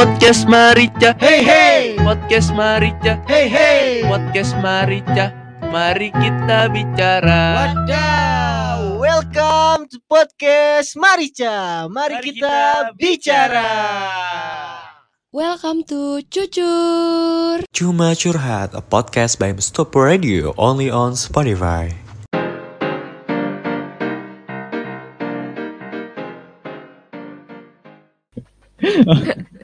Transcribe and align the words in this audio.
Podcast 0.00 0.48
Marica 0.48 1.12
Hey 1.20 1.44
hey, 1.44 1.92
Podcast 2.00 2.56
Marica 2.56 3.20
hey 3.28 3.52
hey. 3.52 4.00
Podcast 4.08 4.56
Marica 4.64 5.28
Mari 5.68 6.08
kita 6.16 6.72
bicara 6.72 7.68
Wadaw, 7.76 8.96
welcome 8.96 9.84
to 9.92 10.00
podcast 10.08 10.96
Marica. 10.96 11.84
Mari, 11.92 12.16
Mari 12.16 12.32
kita, 12.32 12.48
kita 12.48 12.96
bicara. 12.96 13.68
Welcome 15.36 15.84
to 15.84 16.24
Cucur. 16.32 17.68
Cuma 17.68 18.16
Curhat, 18.16 18.72
a 18.72 18.80
podcast 18.80 19.36
by 19.36 19.52
Mustopo 19.52 20.00
Radio, 20.00 20.56
only 20.56 20.88
on 20.88 21.12
Spotify. 21.12 21.92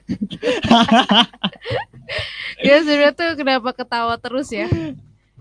Ya 2.59 2.81
sebenarnya 2.81 3.13
tuh 3.13 3.31
kenapa 3.35 3.71
ketawa 3.73 4.15
terus 4.17 4.49
ya? 4.49 4.67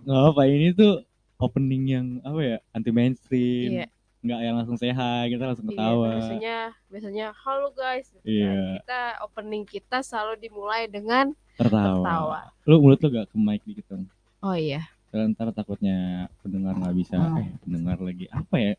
nggak 0.02 0.22
apa 0.30 0.42
ini 0.46 0.70
tuh 0.72 1.02
opening 1.36 1.84
yang 1.88 2.08
apa 2.22 2.40
ya 2.40 2.58
anti 2.70 2.90
mainstream 2.90 3.70
Iya. 3.76 3.88
nggak 4.22 4.40
yang 4.40 4.56
langsung 4.56 4.78
sehat 4.78 5.26
kita 5.28 5.44
langsung 5.48 5.66
Iya, 5.66 5.74
ketawa 5.74 6.08
biasanya 6.12 6.58
biasanya 6.88 7.26
halo 7.36 7.68
guys. 7.72 8.06
gitu 8.08 8.22
kan. 8.22 8.30
Iya. 8.30 8.54
Kita 8.80 9.02
opening 9.22 9.64
kita 9.64 9.98
selalu 10.00 10.34
dimulai 10.40 10.86
dengan 10.86 11.34
tertawa. 11.56 11.98
tertawa. 11.98 12.40
lu 12.64 12.76
mulut 12.80 13.00
lu 13.00 13.10
gak 13.12 13.28
ke 13.28 13.36
mic 13.36 13.62
dikit 13.64 13.86
dong 13.88 14.06
Oh 14.40 14.54
iya. 14.54 14.86
Karena 15.10 15.32
ntar 15.32 15.50
takutnya 15.52 15.98
pendengar 16.40 16.74
nggak 16.76 16.96
bisa 16.96 17.16
Hmm. 17.16 17.40
eh 17.40 17.48
pendengar 17.60 17.98
lagi 17.98 18.26
apa 18.30 18.56
ya 18.56 18.74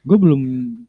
gue 0.00 0.16
belum 0.16 0.40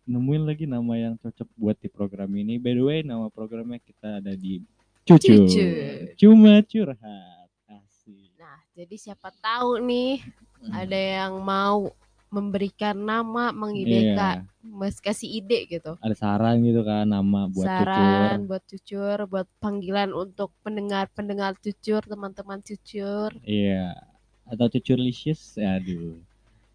nemuin 0.04 0.44
lagi 0.46 0.66
nama 0.66 0.94
yang 0.96 1.14
cocok 1.18 1.50
buat 1.54 1.76
di 1.76 1.88
program 1.88 2.32
ini 2.32 2.56
by 2.56 2.72
the 2.72 2.82
way 2.82 3.00
nama 3.02 3.28
programnya 3.28 3.78
kita 3.78 4.20
ada 4.20 4.34
di 4.34 4.64
cucu 5.04 5.36
Cucu. 5.44 5.68
cuma 6.16 6.62
curhat 6.62 7.50
asik 7.68 8.32
Nah, 8.34 8.60
jadi 8.74 8.96
siapa 8.98 9.30
tahu 9.36 9.82
nih 9.82 10.24
Hmm. 10.62 10.78
ada 10.78 10.94
yang 10.94 11.42
mau 11.42 11.90
memberikan 12.30 12.94
nama, 12.94 13.50
mengidekan, 13.52 14.46
Iya. 14.46 14.62
mas 14.64 15.02
kasih 15.02 15.42
ide 15.42 15.66
gitu. 15.68 15.98
ada 15.98 16.14
saran 16.14 16.62
gitu 16.62 16.80
kan 16.80 17.04
nama 17.04 17.50
buat 17.50 17.66
Saran 17.66 17.92
cucur 18.38 18.48
buat 18.48 18.64
cucur, 18.64 19.18
buat 19.26 19.48
panggilan 19.58 20.14
untuk 20.14 20.54
pendengar-pendengar 20.62 21.58
cucur, 21.58 22.00
teman-teman 22.02 22.62
cucur. 22.62 23.34
iya 23.42 23.98
atau 24.46 24.70
cucurlicious 24.70 25.58
aduh 25.58 26.22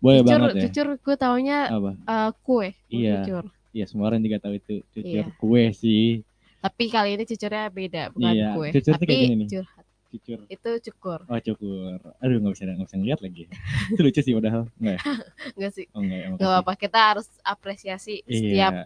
boleh 0.06 0.20
cucur, 0.20 0.30
banget 0.38 0.54
ya 0.54 0.62
cucur 0.64 0.86
gue 0.96 1.16
taunya 1.16 1.58
apa 1.68 1.90
eh, 1.98 2.30
kue, 2.40 2.68
Iya. 2.88 3.14
cucur. 3.20 3.44
Iya 3.70 3.84
semua 3.84 4.04
orang 4.06 4.20
juga 4.20 4.36
tahu 4.38 4.54
itu 4.54 4.74
cucur 4.88 5.04
Iya. 5.20 5.34
kue 5.36 5.64
sih 5.72 6.22
Tapi 6.58 6.84
kali 6.86 7.14
ini 7.14 7.24
cucurnya 7.24 7.66
beda, 7.68 8.02
bukan 8.10 8.32
Iya, 8.32 8.46
kue. 8.52 8.68
cucur 8.72 8.92
Tapi 8.92 9.04
kayak 9.04 9.20
gini 9.20 9.34
nih. 9.36 9.48
curhat. 9.50 9.84
cucur 10.06 10.38
Itu 10.46 10.70
cukur. 10.80 11.20
oh 11.26 11.40
cukur 11.40 11.98
aduh 12.16 12.38
nggak 12.38 12.52
bisa 12.52 12.62
nggak 12.64 12.86
bisa 12.86 12.96
ngeliat 12.96 13.20
lagi 13.20 13.44
itu 13.92 14.00
lucu 14.00 14.20
sih 14.20 14.32
padahal 14.32 14.62
nggak 14.76 14.94
ya 14.94 15.00
Enggak 15.58 15.72
sih. 15.74 15.86
oh 15.90 16.00
nggak 16.00 16.14
ya 16.14 16.24
Gak 16.24 16.32
makasih. 16.32 16.46
apa-apa, 16.48 16.72
kita 16.78 17.00
harus 17.04 17.26
apresiasi 17.42 18.14
setiap 18.24 18.72
iya 18.72 18.84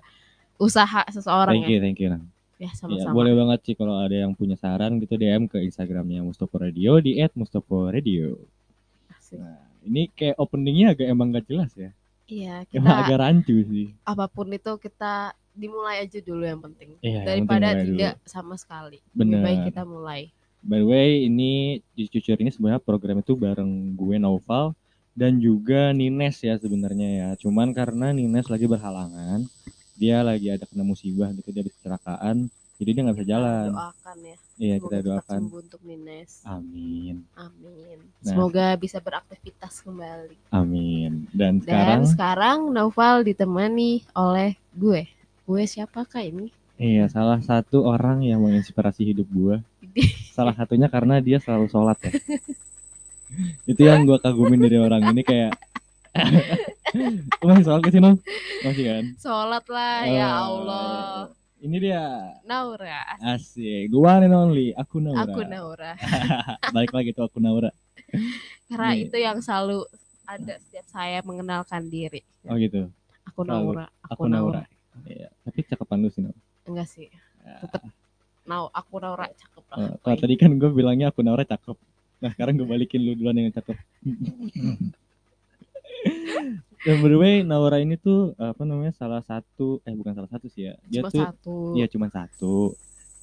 usaha 0.57 1.01
seseorang 1.07 1.55
thank 1.55 1.65
ya. 1.65 1.71
you 1.71 1.81
thank 1.81 1.99
you. 1.99 2.09
Ya, 2.11 2.21
Iya, 2.61 2.71
sama-sama. 2.75 3.15
boleh 3.15 3.33
banget 3.33 3.61
sih 3.63 3.73
kalau 3.73 3.97
ada 3.97 4.13
yang 4.13 4.33
punya 4.35 4.53
saran 4.53 4.99
gitu 4.99 5.17
DM 5.17 5.47
ke 5.47 5.57
Instagramnya 5.61 6.21
Mustopo 6.21 6.57
Radio 6.57 7.01
di 7.01 7.17
@mustopo_radio. 7.33 8.37
Asik. 9.09 9.41
Nah, 9.41 9.57
ini 9.87 10.11
kayak 10.13 10.37
openingnya 10.37 10.93
agak 10.95 11.07
emang 11.09 11.33
gak 11.33 11.47
jelas 11.49 11.71
ya. 11.77 11.91
Iya, 12.31 12.63
Emang 12.71 12.95
kita 12.95 13.03
agak 13.11 13.19
rancu 13.19 13.57
sih. 13.67 13.91
apa 14.07 14.31
pun 14.31 14.47
itu 14.55 14.71
kita 14.79 15.35
dimulai 15.51 16.07
aja 16.07 16.23
dulu 16.23 16.47
yang 16.47 16.63
penting. 16.63 16.95
Iya, 17.03 17.11
yang 17.11 17.27
Daripada 17.27 17.75
penting 17.75 17.75
mulai 17.75 17.91
tidak 17.91 18.15
sama 18.23 18.55
sekali. 18.55 18.99
Bener. 19.11 19.43
Lebih 19.43 19.43
baik 19.43 19.61
kita 19.75 19.83
mulai. 19.83 20.21
By 20.63 20.79
the 20.79 20.87
way, 20.87 21.11
ini 21.27 21.81
di 21.97 22.05
Cucur 22.07 22.39
ini 22.39 22.53
sebenarnya 22.53 22.85
program 22.85 23.25
itu 23.25 23.33
bareng 23.35 23.97
gue 23.97 24.17
Noval 24.21 24.77
dan 25.17 25.41
juga 25.43 25.91
Nines 25.91 26.39
ya 26.39 26.55
sebenarnya 26.61 27.09
ya. 27.09 27.29
Cuman 27.41 27.75
karena 27.75 28.15
Nines 28.15 28.47
lagi 28.47 28.71
berhalangan, 28.71 29.49
dia 29.99 30.23
lagi 30.23 30.53
ada 30.55 30.69
kena 30.69 30.85
musibah 30.87 31.33
gitu 31.35 31.51
dia 31.51 31.65
habis 31.67 31.75
kecelakaan, 31.81 32.47
jadi 32.81 32.91
dia 32.91 33.03
nggak 33.05 33.17
bisa 33.17 33.29
jalan. 33.29 33.67
Doakan 33.71 34.17
ya. 34.25 34.37
Iya 34.57 34.75
Semoga 34.77 34.85
kita 34.91 34.99
doakan. 35.05 35.39
sembuh 35.39 35.61
untuk 35.61 35.81
Nines. 35.83 36.33
Amin, 36.43 37.17
Amin. 37.35 37.99
Nah. 38.19 38.25
Semoga 38.27 38.67
bisa 38.75 38.99
beraktivitas 38.99 39.81
kembali. 39.81 40.37
amin. 40.51 41.29
Dan 41.31 41.61
Dan 41.61 41.63
sekarang, 41.63 42.01
sekarang 42.07 42.59
Noval 42.69 43.23
ditemani 43.23 44.05
oleh 44.13 44.57
gue. 44.73 45.05
Gue 45.45 45.63
siapakah 45.65 46.21
ini? 46.23 46.49
iya 46.77 47.05
salah 47.07 47.37
satu 47.39 47.85
orang 47.85 48.25
yang 48.25 48.41
menginspirasi 48.41 49.05
hidup 49.07 49.29
gue. 49.29 49.61
Salah 50.31 50.55
satunya 50.55 50.89
karena 50.89 51.21
dia 51.21 51.37
selalu 51.37 51.69
sholat 51.69 52.01
ya. 52.01 52.13
itu 53.69 53.81
yang 53.81 54.03
gue 54.03 54.17
kagumin 54.17 54.59
dari 54.59 54.77
orang 54.77 55.05
ini 55.07 55.21
kayak 55.21 55.53
masih 57.45 57.65
sholat 57.65 57.81
ke 57.81 57.91
sih 57.91 58.01
Nom? 58.01 58.17
Masih 58.65 58.85
kan? 58.87 59.05
Sholat 59.17 59.65
lah 59.69 59.99
ya 60.05 60.29
Oh, 60.41 60.41
Allah. 60.43 61.13
Ini 61.61 61.77
dia 61.77 62.01
Naura. 62.49 63.05
Asik, 63.21 63.93
gua 63.93 64.17
one 64.17 64.25
and 64.25 64.35
only, 64.35 64.67
aku 64.73 64.97
Naura. 64.97 65.29
Aku 65.29 65.41
Naura. 65.45 65.93
Balik 66.75 66.93
lagi 66.97 67.13
tuh 67.13 67.29
aku 67.29 67.37
Naura. 67.37 67.69
Karena 68.65 68.97
Nih. 68.97 69.05
itu 69.05 69.17
yang 69.21 69.39
selalu 69.45 69.85
ada 70.25 70.57
setiap 70.57 70.87
saya 70.89 71.21
mengenalkan 71.21 71.85
diri. 71.93 72.25
Oh 72.49 72.57
gitu, 72.57 72.89
Aku 73.29 73.45
Selalu. 73.45 73.77
Naura. 73.77 73.87
aku 74.09 74.23
Naura. 74.25 74.63
Iya, 75.05 75.29
tapi 75.45 75.59
cakepan 75.69 76.01
lu 76.01 76.09
sih, 76.09 76.25
Naura. 76.25 76.41
Enggak 76.65 76.89
sih. 76.89 77.13
Tetap 77.45 77.83
Nau, 78.49 78.73
aku 78.73 78.97
Naura 78.97 79.29
cakep 79.29 79.65
lah. 79.69 79.77
Oh, 79.77 79.95
kalau 80.01 80.17
tadi 80.17 80.35
kan 80.41 80.57
gue 80.57 80.71
bilangnya 80.73 81.13
aku 81.13 81.21
Naura 81.21 81.45
cakep. 81.45 81.77
Nah, 82.25 82.31
sekarang 82.33 82.57
gue 82.57 82.65
balikin 82.65 83.05
lu 83.05 83.13
duluan 83.13 83.37
yang 83.37 83.53
cakep. 83.53 83.77
Dan 86.81 86.97
by 87.05 87.09
the 87.13 87.19
way, 87.21 87.35
Naura 87.45 87.77
ini 87.77 88.01
tuh 88.01 88.33
apa 88.41 88.65
namanya 88.65 88.97
salah 88.97 89.21
satu 89.21 89.85
eh 89.85 89.93
bukan 89.93 90.17
salah 90.17 90.31
satu 90.33 90.49
sih 90.49 90.73
ya. 90.73 90.75
Dia 90.89 91.05
Cuma 91.05 91.11
tuh 91.13 91.23
satu. 91.29 91.57
Iya 91.77 91.87
cuma 91.93 92.07
satu. 92.09 92.55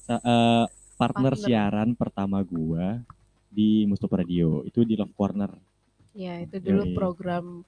Sa- 0.06 0.22
eh, 0.22 0.64
partner, 0.94 1.34
Partner. 1.34 1.46
siaran 1.46 1.88
pertama 1.94 2.38
gua 2.42 3.02
di 3.48 3.86
Mustopo 3.86 4.14
Radio 4.14 4.62
itu 4.62 4.86
di 4.86 4.94
Love 4.94 5.14
Corner. 5.14 5.50
Ya, 6.14 6.42
itu 6.42 6.58
dulu 6.58 6.82
Yoi. 6.86 6.94
program 6.94 7.62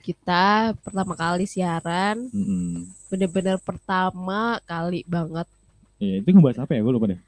kita 0.00 0.72
pertama 0.80 1.12
kali 1.12 1.44
siaran. 1.44 2.32
Mm-mm. 2.32 2.88
Bener-bener 3.12 3.60
pertama 3.60 4.56
kali 4.64 5.04
banget. 5.04 5.44
Iya, 6.00 6.24
itu 6.24 6.32
ngebahas 6.32 6.64
apa 6.64 6.72
ya? 6.72 6.80
Gue 6.80 6.92
lupa 6.96 7.12
deh. 7.12 7.20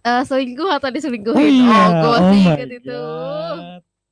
Eh 0.00 0.22
selingkuh 0.24 0.68
atau 0.68 0.88
diselingkuhin? 0.92 1.64
Oh, 1.64 1.88
gue 1.92 2.08
oh 2.08 2.20
sih 2.32 2.40
my 2.44 2.52
inget 2.56 2.70
itu. 2.84 3.00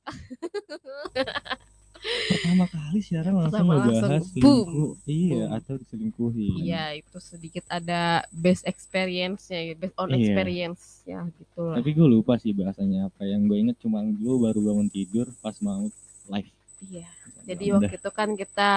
Pertama 1.99 2.65
kali 2.65 2.99
siaran 2.99 3.33
langsung 3.33 3.51
Pertama 3.59 3.73
ngebahas 3.75 4.01
langsung, 4.01 4.39
boom. 4.39 4.59
selingkuh. 4.63 4.93
Iya, 5.05 5.35
Boom. 5.41 5.57
atau 5.57 5.73
diselingkuhin. 5.75 6.53
Iya, 6.61 6.83
itu 6.95 7.17
sedikit 7.19 7.65
ada 7.67 8.01
best 8.29 8.63
experience-nya, 8.63 9.59
based 9.75 9.95
on 9.95 10.09
Iya. 10.09 10.17
experience 10.17 10.81
ya 11.03 11.19
gitu 11.27 11.59
lah. 11.61 11.75
Tapi 11.75 11.89
gue 11.91 12.07
lupa 12.07 12.33
sih 12.35 12.51
bahasanya 12.51 13.07
apa. 13.07 13.21
Yang 13.23 13.41
gue 13.43 13.57
inget 13.59 13.77
cuma 13.79 13.99
gue 14.01 14.35
baru 14.37 14.59
bangun 14.63 14.87
tidur 14.87 15.27
pas 15.37 15.55
mau 15.59 15.89
live. 16.27 16.51
Iya. 16.81 17.07
Jadi 17.45 17.63
Ya 17.63 17.71
udah. 17.71 17.79
waktu 17.83 17.97
itu 17.97 18.11
kan 18.11 18.29
kita 18.33 18.71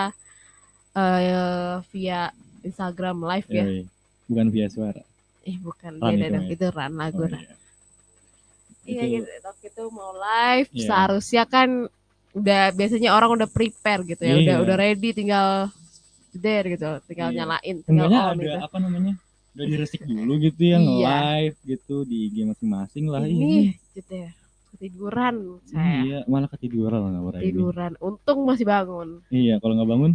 eh 0.93 1.77
via 1.89 2.21
Instagram 2.61 3.17
live 3.23 3.49
ya. 3.49 3.65
Yoi. 3.65 3.83
Bukan 4.27 4.47
via 4.49 4.67
suara. 4.67 5.03
Eh 5.43 5.57
bukan 5.57 5.97
Run 5.97 6.11
beda 6.13 6.27
itu 6.29 6.39
ya? 6.39 6.51
itu 6.51 6.67
run 6.71 6.93
lagu 6.95 7.19
Oh, 7.19 7.27
Ran. 7.27 7.39
iya. 7.39 7.55
Iya 8.85 9.03
Itu- 9.05 9.13
gitu. 9.17 9.31
Waktu 9.43 9.67
itu 9.69 9.83
mau 9.91 10.13
live 10.13 10.69
Iya. 10.71 10.85
seharusnya 10.85 11.45
kan 11.47 11.69
udah 12.33 12.73
biasanya 12.73 13.13
orang 13.13 13.31
udah 13.37 13.49
prepare 13.49 14.03
gitu 14.05 14.23
ya, 14.23 14.35
udah 14.35 14.57
Iya. 14.57 14.63
udah 14.65 14.77
ready 14.77 15.11
tinggal 15.13 15.49
there 16.33 16.65
gitu, 16.67 16.89
tinggal 17.05 17.29
Iya. 17.29 17.37
nyalain, 17.39 17.77
tinggal 17.85 18.09
on 18.09 18.17
ada 18.33 18.41
gitu. 18.41 18.59
apa 18.59 18.77
namanya? 18.79 19.15
Udah 19.53 19.67
diresik 19.69 20.01
dulu 20.03 20.33
gitu 20.41 20.63
ya, 20.65 20.79
Iya. 20.81 21.09
live 21.13 21.57
gitu 21.63 21.97
di 22.03 22.17
IG 22.27 22.37
masing-masing 22.47 23.05
lah 23.07 23.21
Ini 23.23 23.77
gitu 23.93 24.13
ya. 24.17 24.31
Ketiduran 24.73 25.61
saya. 25.69 26.01
Iya, 26.01 26.19
malah 26.25 26.49
ketiduran 26.49 26.99
lah 26.99 27.11
nggak 27.13 27.37
ini. 27.39 27.53
Tiduran. 27.53 27.93
Untung 28.01 28.49
masih 28.49 28.65
bangun. 28.65 29.21
Iya, 29.29 29.61
kalau 29.61 29.77
nggak 29.77 29.91
bangun, 29.91 30.13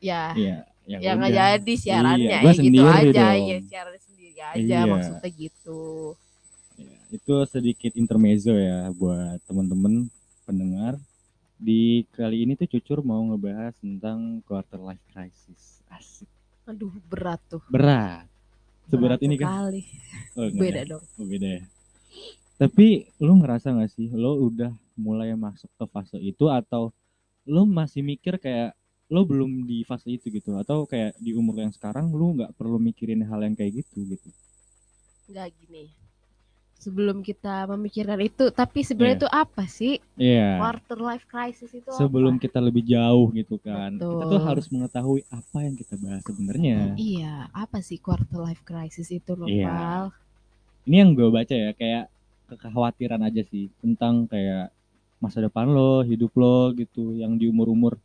Ya, 0.00 0.32
iya, 0.32 0.64
ya, 0.88 0.96
ya 0.98 1.10
nggak 1.12 1.28
jadi 1.30 1.72
siarannya 1.76 2.24
Iya, 2.24 2.38
ya 2.40 2.52
gitu 2.56 2.82
aja 2.82 3.10
dong. 3.12 3.44
ya 3.46 3.58
siaran 3.62 3.94
sendiri 4.00 4.40
aja 4.40 4.58
Iya. 4.58 4.80
maksudnya 4.88 5.28
gitu. 5.30 5.82
Iya, 6.74 6.96
Itu 7.12 7.34
sedikit 7.46 7.92
intermezzo 7.94 8.50
ya 8.50 8.88
buat 8.90 9.38
teman-teman 9.44 10.08
pendengar. 10.42 10.96
Di 11.60 12.08
kali 12.16 12.48
ini 12.48 12.56
tuh 12.56 12.64
Cucur 12.64 13.04
mau 13.04 13.20
ngebahas 13.20 13.76
tentang 13.76 14.40
quarter 14.48 14.80
life 14.80 15.04
crisis. 15.12 15.84
Asik. 15.92 16.28
Aduh 16.64 16.88
berat 17.04 17.40
tuh. 17.52 17.60
Berat. 17.68 18.24
Seberat 18.88 19.20
ini 19.20 19.36
kan? 19.36 19.68
sekali. 19.68 19.82
Oh, 20.40 20.46
enggak 20.50 20.60
Beda 20.64 20.80
dong. 20.88 21.04
Oh, 21.20 21.26
beda 21.28 21.48
ya. 21.60 21.62
Tapi 22.56 23.08
lu 23.20 23.32
ngerasa 23.40 23.76
gak 23.76 23.92
sih 23.92 24.08
lo 24.10 24.40
udah 24.40 24.72
mulai 24.96 25.32
masuk 25.36 25.70
ke 25.76 25.84
fase 25.88 26.16
itu 26.16 26.48
atau 26.48 26.92
lo 27.44 27.62
masih 27.68 28.04
mikir 28.04 28.40
kayak 28.40 28.72
lo 29.12 29.24
belum 29.28 29.68
di 29.68 29.84
fase 29.84 30.16
itu 30.16 30.32
gitu 30.32 30.56
atau 30.56 30.84
kayak 30.88 31.16
di 31.20 31.32
umur 31.36 31.60
yang 31.60 31.72
sekarang 31.72 32.12
lo 32.12 32.36
nggak 32.36 32.52
perlu 32.54 32.78
mikirin 32.78 33.26
hal 33.26 33.42
yang 33.42 33.56
kayak 33.58 33.82
gitu 33.82 34.06
gitu 34.06 34.28
nggak 35.30 35.54
gini. 35.62 35.94
Sebelum 36.80 37.20
kita 37.20 37.68
memikirkan 37.68 38.16
itu, 38.18 38.48
tapi 38.48 38.80
sebenarnya 38.80 39.14
Iya. 39.14 39.20
itu 39.20 39.28
apa 39.28 39.62
sih 39.68 39.92
Iya. 40.16 40.48
quarter 40.56 40.98
life 40.98 41.26
crisis 41.28 41.70
itu? 41.70 41.92
Sebelum 41.92 42.34
apa? 42.36 42.42
kita 42.42 42.58
lebih 42.58 42.80
jauh 42.82 43.28
gitu 43.30 43.60
kan, 43.60 43.94
kita 43.94 44.24
tuh 44.24 44.40
Betul. 44.40 44.48
harus 44.48 44.66
mengetahui 44.66 45.20
apa 45.28 45.58
yang 45.60 45.76
kita 45.76 45.94
bahas 45.94 46.24
sebenarnya. 46.24 46.96
Iya, 46.96 47.52
apa 47.52 47.84
sih 47.84 48.00
quarter 48.00 48.40
life 48.40 48.64
crisis 48.64 49.12
itu, 49.12 49.36
Iya. 49.44 49.68
Nopal? 49.68 50.02
Ini 50.88 50.96
yang 50.96 51.10
gue 51.12 51.28
baca 51.28 51.52
ya 51.52 51.70
kayak 51.70 52.08
kekhawatiran 52.48 53.20
aja 53.20 53.44
sih 53.44 53.68
tentang 53.78 54.24
kayak 54.24 54.72
masa 55.20 55.38
depan 55.38 55.68
lo, 55.68 56.00
hidup 56.00 56.32
lo 56.32 56.72
gitu, 56.72 57.12
yang 57.12 57.36
di 57.36 57.44
umur-umur 57.44 58.00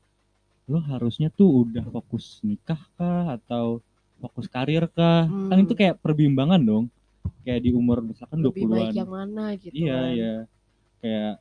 lo 0.68 0.84
harusnya 0.84 1.32
tuh 1.32 1.64
udah 1.64 1.88
fokus 1.88 2.44
nikah 2.44 2.82
kah 3.00 3.40
atau 3.40 3.80
fokus 4.20 4.52
karir 4.52 4.92
kah? 4.92 5.24
Kan 5.24 5.56
Hmm. 5.56 5.64
itu 5.64 5.74
kayak 5.74 6.04
perbimbangan 6.04 6.60
dong. 6.60 6.86
Kayak 7.42 7.62
di 7.62 7.70
umur 7.72 8.02
misalkan 8.02 8.40
Lebih 8.40 8.66
baik 8.66 8.90
20-an. 8.90 8.94
yang 8.96 9.10
mana 9.10 9.46
gitu 9.56 9.74
Iya, 9.76 9.96
kan. 9.96 10.10
iya. 10.12 10.34
Kayak 11.00 11.34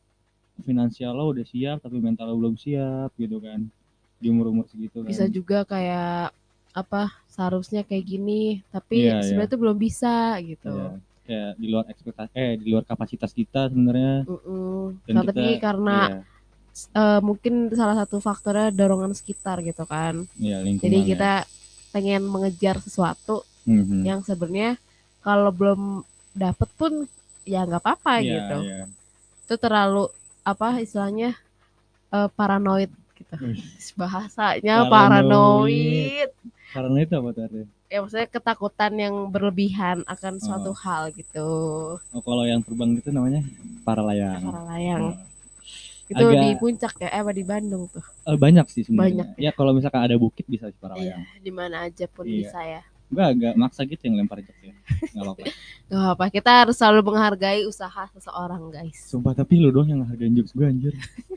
finansial 0.61 1.13
lo 1.13 1.25
udah 1.29 1.45
siap 1.45 1.77
tapi 1.81 1.97
mental 1.99 2.27
lo 2.27 2.37
belum 2.37 2.55
siap 2.55 3.11
gitu 3.15 3.39
kan. 3.39 3.61
Di 4.17 4.27
umur-umur 4.29 4.65
segitu 4.67 5.01
kan. 5.01 5.09
Bisa 5.09 5.27
juga 5.27 5.65
kayak 5.65 6.31
apa 6.71 7.03
seharusnya 7.29 7.83
kayak 7.83 8.05
gini, 8.05 8.43
tapi 8.69 9.07
Iya, 9.07 9.23
sebenarnya 9.23 9.51
tuh 9.51 9.61
belum 9.61 9.77
bisa 9.77 10.15
gitu. 10.41 10.71
Iya. 10.71 10.91
Kayak 11.25 11.51
di 11.57 11.67
luar 11.67 11.85
ekspektasi 11.89 12.31
eh 12.35 12.53
di 12.55 12.67
luar 12.69 12.85
kapasitas 12.85 13.31
kita 13.31 13.67
sebenarnya. 13.67 14.29
Dan 15.03 15.13
Nah, 15.15 15.25
tapi 15.25 15.41
kita- 15.51 15.63
karena 15.63 15.99
Iya, 16.05 16.21
eh, 16.95 17.21
mungkin 17.21 17.55
salah 17.73 17.97
satu 17.97 18.19
faktornya 18.19 18.69
dorongan 18.71 19.13
sekitar 19.13 19.63
gitu 19.63 19.85
kan. 19.85 20.29
iya, 20.37 20.61
lingkungan. 20.61 20.85
Jadi 20.85 20.99
ya. 20.99 21.07
kita 21.09 21.33
pengen 21.91 22.23
mengejar 22.25 22.77
sesuatu 22.79 23.41
Mhm. 23.65 24.03
yang 24.03 24.21
sebenarnya 24.21 24.77
kalau 25.25 25.51
belum 25.51 26.05
dapet 26.33 26.69
pun 26.77 26.93
ya 27.43 27.65
nggak 27.65 27.81
apa-apa 27.81 28.21
Iya, 28.21 28.29
gitu. 28.37 28.57
iya. 28.63 28.85
Itu 29.43 29.55
terlalu 29.57 30.05
apa 30.43 30.79
istilahnya 30.79 31.33
eh, 32.11 32.29
paranoid 32.31 32.93
gitu. 33.17 33.35
Bahasanya 34.01 34.85
Paranoid. 34.87 36.31
paranoid. 36.71 37.09
Apa 37.11 37.29
tuh 37.31 37.43
artinya? 37.43 37.69
Ya 37.87 37.99
maksudnya 38.01 38.27
ketakutan 38.29 38.93
yang 38.97 39.15
berlebihan 39.31 40.03
akan 40.05 40.37
suatu 40.37 40.71
Oh. 40.71 40.79
hal 40.79 41.09
gitu. 41.11 41.49
Oh, 42.01 42.21
kalau 42.21 42.43
yang 42.43 42.59
terbang 42.61 42.99
gitu 42.99 43.09
namanya 43.09 43.41
para 43.83 44.03
layang. 44.03 44.43
Para 44.43 44.63
layang. 44.69 45.03
Oh. 45.15 45.17
Itu 46.05 46.21
Agak- 46.27 46.43
di 46.43 46.49
puncak 46.59 46.95
ya, 46.99 47.09
eh 47.09 47.21
apa 47.23 47.33
di 47.33 47.41
Bandung 47.41 47.89
tuh. 47.89 48.03
Eh, 48.27 48.37
banyak 48.37 48.67
sih 48.69 48.83
sebenarnya. 48.83 49.25
Banyak. 49.25 49.29
Ya 49.41 49.51
kalau 49.51 49.73
misalkan 49.73 50.03
ada 50.03 50.17
bukit 50.17 50.45
bisa 50.45 50.69
sih 50.69 50.77
para 50.77 50.99
Iya, 50.99 51.17
di 51.39 51.49
mana 51.49 51.87
aja 51.87 52.05
pun 52.07 52.27
Iya. 52.27 52.35
bisa 52.45 52.61
ya. 52.61 52.83
Gue 53.15 53.23
agak 53.25 53.55
maksa 53.55 53.87
gitu 53.87 54.03
yang 54.05 54.19
lempar 54.19 54.43
jokes 54.43 54.59
ya. 54.61 54.75
Gak 55.09 55.23
apa-apa. 55.23 55.43
Gak 55.95 56.07
apa, 56.13 56.25
kita 56.29 56.51
harus 56.51 56.75
selalu 56.75 57.01
menghargai 57.07 57.63
usaha 57.65 58.03
seseorang 58.11 58.69
guys. 58.69 58.99
Sumpah 59.07 59.33
tapi 59.33 59.57
lu 59.57 59.71
doang 59.71 59.87
yang 59.89 60.03
hargain 60.03 60.35
jokes 60.35 60.51
gue 60.51 60.67
anjir. 60.67 60.93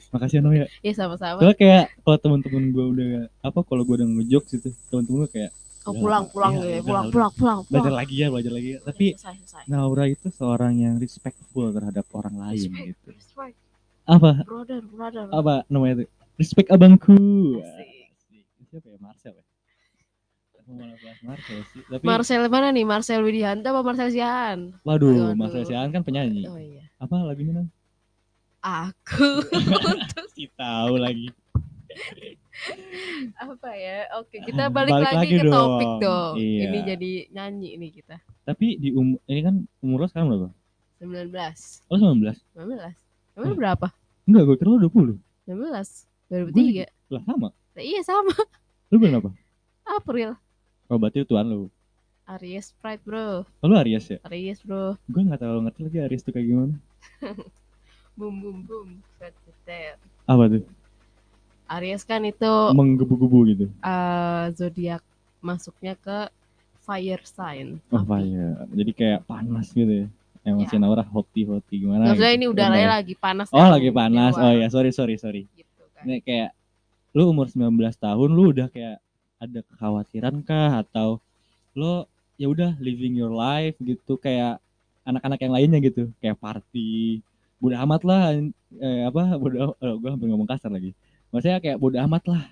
Makasih 0.09 0.39
ya 0.39 0.41
Noya. 0.41 0.65
Iya 0.81 0.94
sama-sama. 0.97 1.38
Soalnya 1.39 1.56
kayak 1.56 1.83
kalau 2.01 2.18
teman-teman 2.18 2.63
gue 2.74 2.85
udah 2.89 3.12
apa 3.39 3.59
kalau 3.62 3.85
gue 3.85 3.95
udah 3.95 4.09
ngejokes 4.09 4.50
gitu, 4.57 4.69
teman-teman 4.89 5.18
gue 5.24 5.31
kayak 5.31 5.51
Oh, 5.88 5.95
pulang 5.95 6.27
pulang 6.27 6.51
iya, 6.51 6.59
gitu 6.59 6.68
ya, 6.68 6.75
udah, 6.75 6.83
pulang 6.83 7.06
udah. 7.07 7.13
pulang 7.15 7.31
pulang 7.31 7.59
belajar 7.63 7.83
pulang. 7.88 7.95
lagi 7.95 8.15
ya, 8.19 8.27
belajar 8.27 8.51
lagi 8.51 8.69
ya. 8.75 8.80
Tapi 8.83 9.06
selesai, 9.15 9.35
selesai. 9.39 9.63
Naura 9.71 10.03
itu 10.03 10.27
seorang 10.27 10.73
yang 10.75 11.00
respectful 11.00 11.71
terhadap 11.71 12.03
orang 12.12 12.35
lain 12.35 12.59
Respect, 12.75 12.88
gitu. 12.91 13.09
respect, 13.15 13.56
Apa? 14.03 14.31
brother, 14.44 14.83
brother. 14.83 15.23
Apa 15.31 15.63
namanya 15.71 16.03
itu? 16.03 16.06
Respect 16.35 16.68
abangku. 16.69 17.15
Asik. 17.63 17.88
Siapa 18.68 18.83
ya? 18.83 18.97
Marcel 19.00 19.31
ya? 19.31 19.44
Marcel 20.67 21.59
sih. 21.71 21.81
Tapi 21.81 22.03
Marcel 22.03 22.43
mana 22.47 22.69
nih? 22.69 22.83
Marcel 22.83 23.23
Widianto 23.23 23.67
apa 23.67 23.81
Marcel 23.81 24.11
Sian? 24.11 24.75
waduh, 24.81 25.09
Aduh. 25.09 25.31
Marcel 25.33 25.63
Sian 25.63 25.87
kan 25.89 26.01
penyanyi. 26.01 26.43
Oh 26.43 26.59
iya. 26.59 26.83
Apa 26.97 27.23
lagunya 27.23 27.55
nang? 27.55 27.67
Aku 28.59 29.47
Si 30.35 30.51
tahu 30.51 30.99
lagi. 30.99 31.31
apa 33.37 33.69
ya? 33.73 34.11
Oke, 34.17 34.43
kita 34.43 34.67
balik, 34.75 34.91
Balik 34.91 35.07
lagi, 35.07 35.17
lagi 35.17 35.35
ke 35.37 35.45
topik 35.47 35.87
dong. 35.87 36.01
dong. 36.01 36.33
Iya. 36.35 36.61
Ini 36.63 36.77
jadi 36.85 37.11
nyanyi 37.31 37.69
ini 37.73 37.87
kita. 37.89 38.15
Tapi 38.43 38.75
di 38.75 38.89
umur 38.91 39.19
ini 39.25 39.39
kan 39.41 39.55
umur 39.79 40.03
lo 40.03 40.07
sekarang 40.07 40.27
berapa? 40.29 40.49
19. 40.99 41.31
Oh 41.87 41.95
19? 41.95 42.33
19. 42.57 42.91
Emang 43.37 43.47
Hmm. 43.47 43.55
berapa? 43.55 43.87
Enggak, 44.25 44.43
gue 44.43 44.55
kira 44.57 44.69
lo 44.69 44.79
20. 44.81 45.15
19. 45.45 46.07
2003. 46.27 46.89
Lah 47.07 47.23
sama. 47.23 47.47
Nah, 47.53 47.83
iya 47.85 48.01
sama. 48.01 48.33
Lu 48.89 48.97
bulan 48.97 49.21
apa? 49.21 49.29
April. 49.87 50.35
Oh 50.87 50.95
berarti 50.95 51.23
tuan 51.23 51.45
lu. 51.45 51.67
Aries 52.27 52.75
Pride, 52.77 52.99
Bro. 53.03 53.47
Oh, 53.63 53.67
lu 53.67 53.75
Aries 53.75 54.03
ya? 54.07 54.19
Aries, 54.23 54.59
Bro. 54.59 54.99
Gue 55.07 55.21
gak 55.23 55.39
terlalu 55.39 55.67
ngerti 55.67 55.79
lagi 55.81 55.99
Aries 56.03 56.23
tuh 56.23 56.31
kayak 56.31 56.43
gimana. 56.45 56.75
Boom 58.17 58.35
boom 58.41 58.57
boom. 58.63 58.89
Apa 60.25 60.43
tuh? 60.49 60.63
Aries 61.67 62.03
kan 62.03 62.23
itu 62.23 62.51
Menggebu-gebu 62.71 63.37
gitu. 63.47 63.65
eh 63.79 64.45
zodiak 64.55 65.03
masuknya 65.39 65.95
ke 65.95 66.31
fire 66.81 67.23
sign. 67.23 67.83
Oh 67.91 67.99
api. 67.99 68.23
iya. 68.25 68.47
Jadi 68.71 68.91
kayak 68.91 69.19
panas 69.23 69.71
gitu 69.71 70.03
ya. 70.03 70.07
Emosi 70.47 70.75
Ya. 70.75 70.79
Naura 70.79 71.03
hoti-hoti 71.03 71.83
gimana 71.83 72.07
Maksudnya 72.07 72.31
gitu. 72.31 72.39
ini 72.39 72.47
udaranya 72.47 72.89
lagi 72.99 73.13
panas. 73.15 73.51
Oh 73.51 73.59
kan, 73.59 73.75
lagi 73.75 73.91
panas. 73.91 74.33
Oh 74.35 74.51
ya 74.51 74.67
sorry 74.67 74.91
sorry 74.91 75.15
sorry. 75.15 75.43
Gitu 75.51 75.83
kan. 75.91 76.03
Ini 76.07 76.23
kayak 76.23 76.55
lu 77.11 77.27
umur 77.27 77.47
19 77.47 77.67
tahun 77.95 78.29
lu 78.31 78.51
udah 78.51 78.67
kayak 78.67 78.99
ada 79.37 79.59
kekhawatiran 79.65 80.41
kah? 80.45 80.81
Atau 80.83 81.21
lo 81.77 82.09
ya 82.37 82.49
udah 82.49 82.77
living 82.77 83.17
your 83.17 83.33
life 83.33 83.77
gitu 83.81 84.17
kayak 84.17 84.61
anak-anak 85.07 85.39
yang 85.41 85.53
lainnya 85.53 85.79
gitu. 85.81 86.09
Kayak 86.19 86.41
party. 86.41 87.21
Bodo 87.57 87.73
amat 87.73 88.01
lah 88.05 88.37
eh, 88.77 89.01
apa 89.09 89.33
bodo 89.41 89.73
oh, 89.73 89.95
gue 89.97 90.09
hampir 90.09 90.27
ngomong 90.29 90.49
kasar 90.49 90.69
lagi. 90.69 90.93
Maksudnya 91.33 91.57
kayak 91.63 91.81
bodo 91.81 91.97
amat 92.05 92.23
lah. 92.29 92.43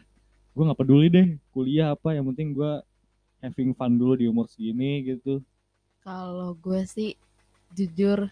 Gue 0.55 0.63
nggak 0.65 0.79
peduli 0.79 1.07
deh 1.11 1.27
kuliah 1.51 1.93
apa 1.93 2.15
yang 2.15 2.25
penting 2.31 2.55
gue 2.55 2.81
having 3.43 3.77
fun 3.77 3.93
dulu 3.93 4.17
di 4.17 4.25
umur 4.25 4.49
segini 4.49 5.05
gitu. 5.05 5.43
Kalau 6.01 6.57
gue 6.57 6.81
sih 6.89 7.13
jujur 7.75 8.29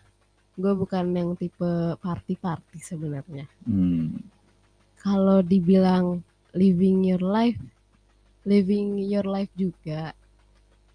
gue 0.53 0.73
bukan 0.77 1.09
yang 1.17 1.33
tipe 1.33 1.97
party-party 2.01 2.77
sebenarnya. 2.77 3.49
hmm. 3.65 4.21
Kalau 5.01 5.41
dibilang 5.43 6.21
living 6.53 7.03
your 7.03 7.19
life, 7.19 7.59
living 8.43 8.99
your 9.01 9.23
life 9.25 9.51
juga 9.55 10.11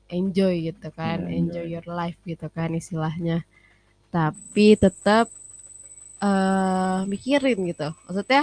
enjoy 0.09 0.73
gitu 0.73 0.89
kan, 0.93 1.25
Iya, 1.25 1.37
enjoy. 1.37 1.65
enjoy. 1.65 1.73
your 1.73 1.87
life 1.87 2.19
gitu 2.25 2.47
kan 2.49 2.73
istilahnya. 2.73 3.45
Tapi 4.09 4.75
tetap 4.75 5.29
eh 6.19 7.01
mikirin 7.07 7.69
gitu. 7.69 7.89
Maksudnya 8.07 8.43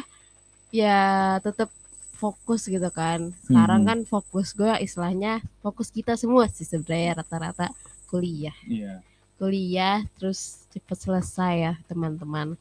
ya 0.72 1.00
tetap 1.40 1.68
fokus 2.16 2.66
gitu 2.66 2.88
kan. 2.90 3.36
Sekarang 3.44 3.84
Mhm. 3.84 3.88
kan 3.88 4.00
fokus 4.08 4.56
gue 4.56 4.72
istilahnya 4.80 5.44
fokus 5.60 5.92
kita 5.92 6.16
semua 6.16 6.48
sih 6.48 6.64
sebenarnya 6.64 7.20
rata-rata 7.20 7.68
kuliah 8.06 8.56
iya 8.64 9.02
kuliah 9.36 10.06
terus 10.16 10.64
cepet 10.72 10.96
selesai 10.96 11.54
ya 11.60 11.74
teman-teman 11.90 12.56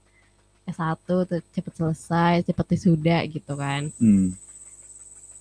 S1 0.67 0.99
tuh 1.07 1.23
cepet 1.55 1.71
selesai 1.77 2.43
cepet 2.43 2.67
wisuda 2.75 3.23
gitu 3.31 3.53
kan 3.55 3.93
hmm. 4.01 4.35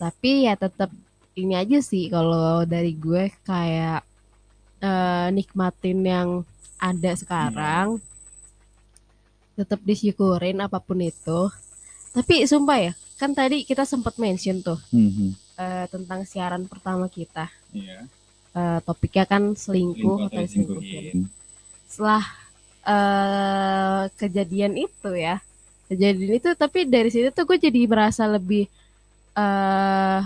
Tapi 0.04 0.32
ya 0.44 0.60
tetap 0.60 0.92
ini 1.34 1.56
aja 1.56 1.80
sih 1.80 2.12
kalau 2.12 2.68
dari 2.68 2.92
gue 2.94 3.24
kayak 3.42 4.04
eh, 4.80 5.28
nikmatin 5.32 6.00
yang 6.04 6.30
ada 6.78 7.12
sekarang 7.16 8.04
tetap 9.54 9.80
disyukurin 9.82 10.60
apa 10.60 10.82
pun 10.82 11.00
itu. 11.00 11.48
Tapi 12.12 12.44
sumpah 12.44 12.78
ya 12.82 12.94
kan 13.16 13.32
tadi 13.32 13.64
kita 13.64 13.88
sempat 13.88 14.20
mention 14.20 14.60
tuh 14.60 14.76
Hmm, 14.92 15.10
hmm. 15.10 15.32
eh, 15.56 15.86
tentang 15.88 16.28
siaran 16.28 16.68
pertama 16.68 17.08
kita. 17.08 17.48
Iya. 17.72 18.06
Eh, 18.54 18.80
topiknya 18.84 19.26
kan 19.26 19.44
Selingkuh 19.56 20.28
atau 20.28 20.42
diselingkuhin. 20.44 20.84
diselingkuhin. 20.84 21.20
setelah 21.88 22.26
eh 22.84 24.04
kejadian 24.20 24.74
itu 24.76 25.10
ya 25.16 25.40
kejadian 25.88 26.36
itu 26.36 26.50
tapi 26.54 26.84
dari 26.84 27.08
situ 27.08 27.30
tuh 27.32 27.46
gue 27.46 27.58
jadi 27.58 27.86
merasa 27.88 28.28
lebih 28.28 28.66
eh 29.34 30.22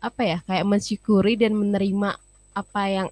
apa 0.00 0.22
ya 0.22 0.38
kayak 0.42 0.64
mensyukuri 0.64 1.34
dan 1.34 1.52
menerima 1.52 2.16
apa 2.52 2.82
yang 2.86 3.08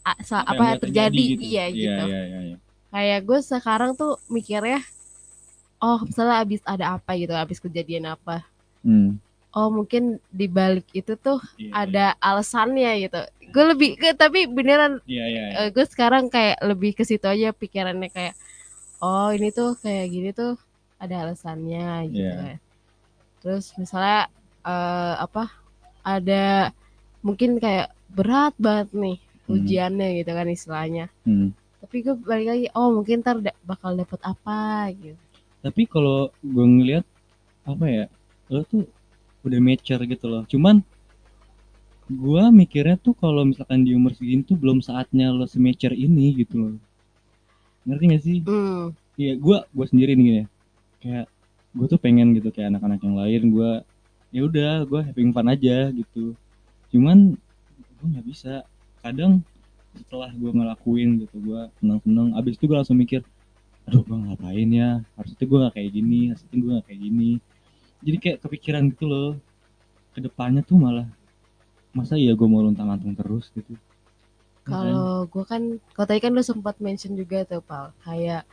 a- 0.00 0.20
sa- 0.20 0.40
apa, 0.42 0.56
yang 0.64 0.78
udah 0.78 0.82
terjadi, 0.82 1.24
gitu. 1.28 1.42
iya 1.44 1.64
gitu 1.68 2.04
iya, 2.06 2.20
iya, 2.24 2.38
iya. 2.44 2.56
kayak 2.88 3.20
gue 3.22 3.38
sekarang 3.40 3.92
tuh 3.92 4.16
mikirnya 4.26 4.80
oh 5.78 6.00
misalnya 6.00 6.40
abis 6.40 6.60
ada 6.64 6.96
apa 6.96 7.10
gitu 7.14 7.32
abis 7.32 7.58
kejadian 7.58 8.08
apa 8.08 8.46
Hmm. 8.80 9.20
oh 9.50 9.68
mungkin 9.68 10.02
di 10.30 10.48
balik 10.48 10.88
itu 10.90 11.12
tuh 11.14 11.36
Iya, 11.54 11.72
ada 11.76 12.06
alasannya 12.16 12.90
gitu 13.02 13.20
gue 13.44 13.64
lebih 13.66 13.90
ke 13.94 14.14
tapi 14.14 14.48
beneran 14.48 15.04
iya 15.04 15.24
iya 15.26 15.42
iya. 15.46 15.56
eh, 15.58 15.68
gue 15.68 15.84
sekarang 15.84 16.26
kayak 16.26 16.56
lebih 16.62 16.94
ke 16.94 17.04
situ 17.04 17.26
aja 17.26 17.52
pikirannya 17.52 18.08
kayak 18.08 18.32
oh 18.98 19.28
ini 19.28 19.50
tuh 19.50 19.76
kayak 19.76 20.06
gini 20.06 20.30
tuh 20.30 20.56
ada 20.96 21.28
alasannya 21.28 22.08
gitu 22.08 22.24
Iya. 22.24 22.32
kan. 22.32 22.56
terus 23.40 23.76
misalnya 23.76 24.32
eh, 24.62 25.14
apa 25.18 25.44
ada 26.02 26.72
mungkin 27.20 27.60
kayak 27.60 27.88
berat 28.10 28.54
banget 28.56 28.88
nih 28.92 29.18
Hmm. 29.44 29.56
ujiannya 29.58 30.08
gitu 30.22 30.30
kan 30.30 30.46
istilahnya 30.46 31.04
Hmm. 31.26 31.50
tapi 31.82 31.96
gue 32.00 32.14
balik 32.14 32.48
lagi 32.48 32.66
oh 32.72 32.94
mungkin 32.94 33.18
ntar 33.20 33.42
da- 33.42 33.58
bakal 33.62 33.92
dapet 33.94 34.20
apa 34.22 34.58
gitu 34.94 35.18
Tapi 35.60 35.84
kalau 35.84 36.32
gue 36.40 36.64
ngeliat 36.64 37.04
apa 37.68 37.84
ya, 37.84 38.04
lo 38.48 38.64
tuh 38.64 38.88
udah 39.44 39.60
mature 39.60 40.00
gitu 40.08 40.24
loh. 40.24 40.42
Cuman 40.48 40.80
gue 42.08 42.42
mikirnya 42.50 42.96
tuh 42.96 43.12
kalau 43.12 43.44
misalkan 43.44 43.84
di 43.84 43.92
umur 43.92 44.16
segini 44.16 44.42
tuh 44.42 44.56
belum 44.56 44.80
saatnya 44.80 45.30
lo 45.30 45.44
semature 45.44 45.92
ini 45.92 46.32
gitu 46.40 46.54
loh. 46.58 46.72
Ngerti 47.84 48.04
gak 48.08 48.22
sih? 48.24 48.38
hmm. 48.40 48.96
Iya, 49.20 49.32
gue 49.36 49.56
gue 49.68 49.86
sendiri 49.86 50.12
nih 50.16 50.26
ya. 50.32 50.44
Kayak 51.00 51.26
gue 51.76 51.86
tuh 51.86 52.00
pengen 52.00 52.32
gitu 52.32 52.48
kayak 52.48 52.72
anak-anak 52.72 53.00
yang 53.04 53.16
lain. 53.20 53.42
Gue 53.52 53.70
ya 54.30 54.40
udah, 54.46 54.86
gue 54.86 55.00
having 55.10 55.30
fun 55.34 55.46
aja 55.50 55.90
gitu. 55.90 56.34
Cuman 56.90 57.34
gue 57.98 58.06
nggak 58.06 58.26
bisa. 58.26 58.64
Kadang 59.02 59.42
setelah 59.94 60.30
gue 60.30 60.50
ngelakuin 60.50 61.26
gitu, 61.26 61.36
gue 61.42 61.60
seneng-seneng. 61.82 62.38
Abis 62.38 62.54
itu 62.58 62.64
gue 62.70 62.76
langsung 62.78 62.98
mikir, 62.98 63.26
aduh 63.86 64.02
gue 64.06 64.16
ngapain 64.16 64.70
ya? 64.70 65.02
Harusnya 65.18 65.44
gue 65.44 65.58
nggak 65.58 65.74
kayak 65.74 65.90
gini, 65.90 66.20
harusnya 66.30 66.56
gue 66.56 66.70
nggak 66.78 66.86
kayak 66.86 67.00
gini. 67.00 67.30
Jadi 68.00 68.16
kayak 68.16 68.38
kepikiran 68.46 68.82
gitu 68.94 69.04
loh. 69.10 69.30
Ke 70.10 70.18
depannya 70.22 70.62
tuh 70.66 70.78
malah 70.78 71.06
masa 71.90 72.14
iya 72.14 72.38
gue 72.38 72.46
mau 72.46 72.62
lontang-lantung 72.62 73.18
terus 73.18 73.50
gitu. 73.50 73.74
kalau 74.62 75.26
gue 75.26 75.42
kan 75.42 75.82
kalau 75.96 76.06
tadi 76.06 76.20
kan 76.22 76.30
lu 76.30 76.44
sempat 76.44 76.78
mention 76.78 77.18
juga 77.18 77.42
tuh 77.42 77.58
pal 77.64 77.90
kayak 78.06 78.46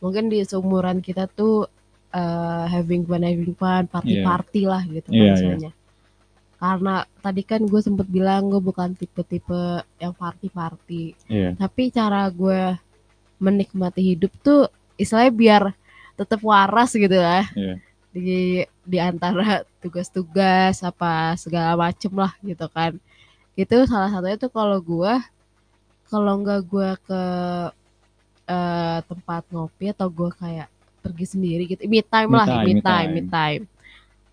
mungkin 0.00 0.32
di 0.32 0.40
seumuran 0.46 1.04
kita 1.04 1.28
tuh 1.28 1.68
eh, 2.10 2.64
having 2.68 3.02
fun 3.02 3.20
having 3.20 3.54
fun 3.54 3.84
party 3.86 4.20
party 4.22 4.62
lah 4.64 4.82
gitu 4.84 5.06
kan 5.06 5.14
Iya, 5.14 5.24
iya. 5.24 5.34
istilahnya. 5.34 5.70
karena 6.58 6.94
tadi 7.18 7.42
kan 7.42 7.62
gue 7.62 7.78
sempet 7.78 8.06
bilang 8.06 8.48
gue 8.48 8.58
bukan 8.58 8.90
tipe-tipe 8.92 9.62
yang 9.96 10.10
party 10.12 10.48
party 10.48 11.14
Iya. 11.26 11.54
tapi 11.54 11.88
cara 11.88 12.26
gue 12.28 12.74
menikmati 13.38 14.02
hidup 14.04 14.32
tuh 14.40 14.66
istilahnya 14.94 15.30
biar 15.32 15.62
tetap 16.14 16.42
waras 16.42 16.90
gitu 16.92 17.14
lah 17.14 17.46
Iya. 17.54 17.74
di 18.10 18.30
di 18.82 18.98
antara 18.98 19.62
tugas-tugas 19.78 20.82
apa 20.82 21.36
segala 21.36 21.78
macem 21.78 22.10
lah 22.10 22.34
gitu 22.42 22.66
kan 22.66 22.98
itu 23.54 23.74
salah 23.86 24.08
satunya 24.08 24.34
tuh 24.34 24.50
kalau 24.50 24.80
gue 24.80 25.14
kalau 26.08 26.40
nggak 26.40 26.62
gue 26.64 26.90
ke 27.04 27.22
eh, 28.48 28.98
tempat 29.04 29.42
ngopi 29.52 29.92
atau 29.92 30.08
gue 30.08 30.30
kayak 30.34 30.66
pergi 31.08 31.26
sendiri 31.26 31.62
gitu 31.66 31.82
me 31.84 32.00
time 32.00 32.28
Me 32.28 32.36
lah 32.36 32.46
time, 32.46 32.62
me 32.62 32.72
me 32.72 32.80
time 32.80 33.10
me 33.10 33.22
time. 33.26 33.62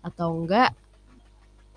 atau 0.02 0.28
enggak 0.36 0.70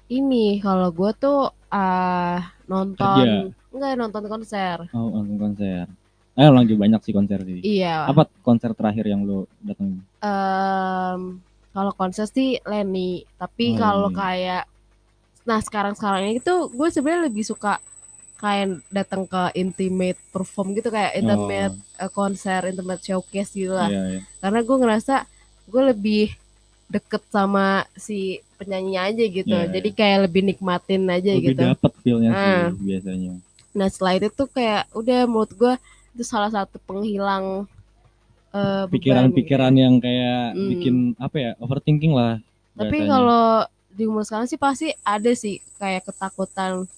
ini 0.10 0.58
kalau 0.60 0.90
gue 0.90 1.12
tuh 1.16 1.40
ah 1.70 2.38
nonton 2.66 3.54
enggak 3.70 3.94
nonton 3.96 4.24
konser 4.26 4.78
Oh, 4.90 5.14
nonton 5.14 5.38
konser. 5.38 5.86
Eh, 6.34 6.48
lagi 6.48 6.72
banyak 6.74 7.04
sih 7.04 7.12
konser 7.12 7.44
sih. 7.44 7.60
iya 7.62 8.08
Apa 8.08 8.24
konser 8.40 8.72
terakhir 8.72 9.06
yang 9.06 9.22
lo 9.22 9.44
datang? 9.60 10.00
Em, 10.18 11.22
kalau 11.70 11.92
konser 11.92 12.26
sih 12.26 12.58
Lenny 12.64 13.22
tapi 13.36 13.74
Oh, 13.74 13.78
kalau 13.78 14.10
kayak 14.10 14.66
nah 15.44 15.60
sekarang 15.60 15.94
sekarang 15.94 16.26
ini 16.28 16.40
tuh 16.40 16.70
gue 16.70 16.88
sebenarnya 16.88 17.28
lebih 17.28 17.44
suka 17.44 17.78
kayak 18.40 18.68
datang 18.88 19.24
ke 19.24 19.52
intimate 19.54 20.16
perform 20.32 20.72
gitu 20.72 20.88
kayak 20.88 21.12
intimate 21.14 21.76
eh, 21.96 22.08
konser 22.10 22.64
intimate 22.66 23.04
showcase 23.04 23.52
gitu 23.52 23.70
Oh, 23.70 23.78
lah 23.78 23.90
iya, 23.90 24.04
iya. 24.10 24.22
karena 24.40 24.60
gue 24.62 24.78
ngerasa 24.78 25.16
gue 25.68 25.84
lebih 25.86 26.26
deket 26.88 27.22
sama 27.28 27.68
si 27.94 28.40
penyanyinya 28.56 29.02
aja 29.06 29.24
gitu 29.24 29.54
Iya, 29.54 29.70
jadi 29.70 29.90
kayak 29.92 30.20
lebih 30.26 30.42
nikmatin 30.46 31.04
aja 31.06 31.32
Lebih 31.32 31.46
gitu 31.52 31.62
dapet 31.62 31.92
feel-nya 32.02 32.32
Ah. 32.32 32.40
sih 32.72 32.82
biasanya. 32.82 33.34
nah 33.70 33.86
setelah 33.86 34.14
itu 34.18 34.28
tuh 34.34 34.48
kayak 34.48 34.90
udah 34.92 35.20
menurut 35.24 35.52
gue 35.54 35.74
itu 36.10 36.24
salah 36.24 36.50
satu 36.50 36.80
penghilang 36.82 37.70
eh, 38.50 38.86
Pikiran-pikiran 38.90 39.74
yang 39.74 40.00
kayak 40.00 40.58
Hmm. 40.58 40.70
bikin 40.70 40.96
apa 41.16 41.36
ya? 41.38 41.52
Overthinking 41.60 42.12
lah. 42.12 42.42
Tapi 42.74 43.06
kalau 43.06 43.62
di 43.92 44.04
umur 44.04 44.24
sekarang 44.24 44.48
sih 44.48 44.58
pasti 44.58 44.90
ada 45.06 45.30
sih 45.34 45.60
kayak 45.76 46.02
ketakutan. 46.04 46.90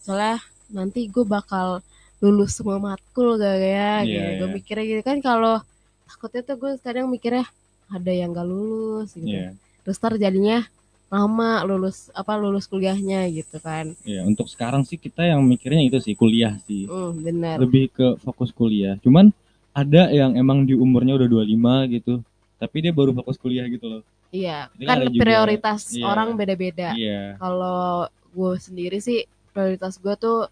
Soalnya 0.00 0.40
nanti 0.72 1.08
gue 1.08 1.24
bakal 1.26 1.84
lulus 2.24 2.56
semua 2.56 2.80
matkul 2.80 3.36
gak 3.36 3.58
ya? 3.60 4.00
Iya, 4.00 4.04
gitu. 4.04 4.20
Gue 4.40 4.48
iya. 4.48 4.54
mikirnya 4.56 4.84
gitu 4.88 5.02
kan 5.04 5.18
kalau 5.20 5.60
takutnya 6.08 6.42
tuh 6.46 6.56
gue 6.56 6.70
kadang 6.80 7.06
mikirnya 7.10 7.44
ada 7.92 8.12
yang 8.12 8.32
gak 8.32 8.48
lulus 8.48 9.12
gitu. 9.12 9.28
Iya, 9.28 9.52
Terus 9.84 9.96
ntar 10.00 10.16
jadinya 10.16 10.64
lama 11.12 11.62
lulus 11.62 12.10
apa 12.10 12.34
lulus 12.34 12.66
kuliahnya 12.66 13.28
gitu 13.30 13.60
kan. 13.60 13.92
iya. 14.02 14.24
Untuk 14.24 14.48
sekarang 14.50 14.82
sih 14.88 14.96
kita 14.96 15.22
yang 15.22 15.44
mikirnya 15.44 15.84
itu 15.84 16.00
sih 16.00 16.16
kuliah 16.16 16.56
sih. 16.64 16.88
Hmm, 16.88 17.20
bener. 17.20 17.60
Lebih 17.60 17.92
ke 17.92 18.06
fokus 18.24 18.50
kuliah. 18.50 18.96
Cuman 19.04 19.30
ada 19.74 20.08
yang 20.10 20.38
emang 20.38 20.64
di 20.64 20.72
umurnya 20.74 21.18
udah 21.18 21.28
25 21.28 21.92
gitu. 21.92 22.14
Tapi 22.56 22.76
dia 22.80 22.92
baru 22.94 23.12
fokus 23.12 23.36
kuliah 23.36 23.66
gitu 23.68 23.90
loh. 23.90 24.02
Iya, 24.34 24.66
Jadi 24.74 24.86
kan 24.88 24.96
ada 24.98 25.06
juga- 25.12 25.22
prioritas 25.22 25.80
iya. 25.94 26.04
orang 26.10 26.28
beda-beda. 26.34 26.90
Iya. 26.98 27.38
Kalau 27.38 28.10
gue 28.34 28.52
sendiri 28.58 28.98
sih 28.98 29.22
prioritas 29.54 29.96
gue 29.96 30.14
tuh 30.18 30.50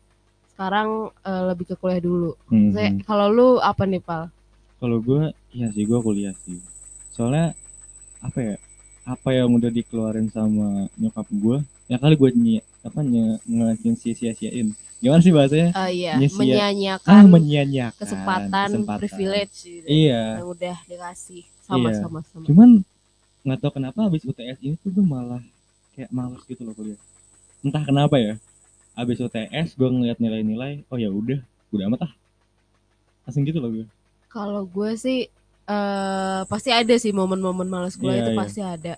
sekarang 0.55 0.89
eh, 1.21 1.43
lebih 1.51 1.67
ke 1.67 1.75
kuliah 1.75 1.99
dulu. 1.99 2.39
Hmm, 2.47 2.71
Saya- 2.71 2.95
hmm. 2.95 3.03
Kalau 3.03 3.27
lu 3.29 3.49
apa 3.59 3.83
nih 3.83 3.99
pal? 3.99 4.31
Kalau 4.79 4.99
gue, 4.99 5.23
iya 5.51 5.67
sih 5.71 5.83
gue 5.83 5.99
kuliah 5.99 6.35
sih. 6.47 6.63
Soalnya 7.11 7.59
apa 8.23 8.39
ya? 8.39 8.55
Apa 9.03 9.35
yang 9.35 9.51
udah 9.51 9.67
dikeluarin 9.69 10.31
sama 10.31 10.87
nyokap 10.95 11.27
gue, 11.29 11.59
ya 11.91 11.99
kali 11.99 12.15
gue 12.15 12.31
nyi 12.33 12.55
apa 12.81 13.03
ngelakuin 13.43 13.99
sia-sia-siain. 13.99 14.71
Gimana 15.03 15.19
sih 15.19 15.35
bahasanya? 15.35 15.75
Eh, 15.75 16.07
iya, 16.07 16.15
menyanyiakan 16.15 17.11
Ah, 17.11 17.27
menyia-nyiakan 17.27 17.99
kesempatan, 17.99 18.69
privilege 19.03 19.67
gitu, 19.67 19.87
Iya. 19.91 20.39
yang 20.39 20.47
udah 20.47 20.77
dikasih 20.87 21.43
sama-sama 21.67 22.23
sama. 22.23 22.47
Cuman 22.47 22.87
nggak 23.43 23.59
tahu 23.59 23.73
kenapa 23.83 23.99
habis 24.07 24.23
UTS 24.23 24.63
ini 24.63 24.79
tuh 24.79 24.95
gue 24.95 25.03
malah 25.03 25.43
kayak 25.99 26.11
males 26.15 26.43
gitu 26.47 26.63
loh 26.63 26.75
kuliah. 26.79 26.99
Entah 27.67 27.83
kenapa 27.83 28.23
ya. 28.23 28.39
Habis 28.93 29.19
UTS 29.19 29.73
gue 29.73 29.89
ngeliat 29.89 30.19
nilai-nilai, 30.19 30.85
oh 30.87 30.97
ya 30.97 31.09
udah, 31.09 31.41
udah 31.71 31.85
amat 31.89 32.01
ah. 32.07 32.13
Langsung 33.25 33.43
gitu 33.43 33.59
loh 33.59 33.71
gue. 33.73 33.87
Kalau 34.29 34.65
gue 34.65 34.91
sih 34.95 35.29
eh 35.63 36.41
pasti 36.45 36.69
ada 36.69 36.93
sih 36.99 37.11
momen-momen 37.11 37.65
malas 37.65 37.95
kuliah 37.95 38.19
Iya, 38.19 38.23
itu 38.23 38.33
iya. 38.35 38.41
pasti 38.41 38.61
ada. 38.61 38.95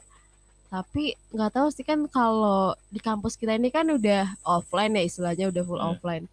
Tapi 0.67 1.05
nggak 1.31 1.53
tahu 1.53 1.69
sih 1.71 1.85
kan 1.85 2.09
kalau 2.09 2.75
di 2.89 2.99
kampus 2.99 3.37
kita 3.37 3.55
ini 3.55 3.69
kan 3.69 3.87
udah 3.87 4.35
offline 4.43 4.95
ya 4.95 5.03
istilahnya 5.05 5.47
udah 5.49 5.63
full 5.63 5.79
Iya. 5.79 5.87
offline. 5.93 6.25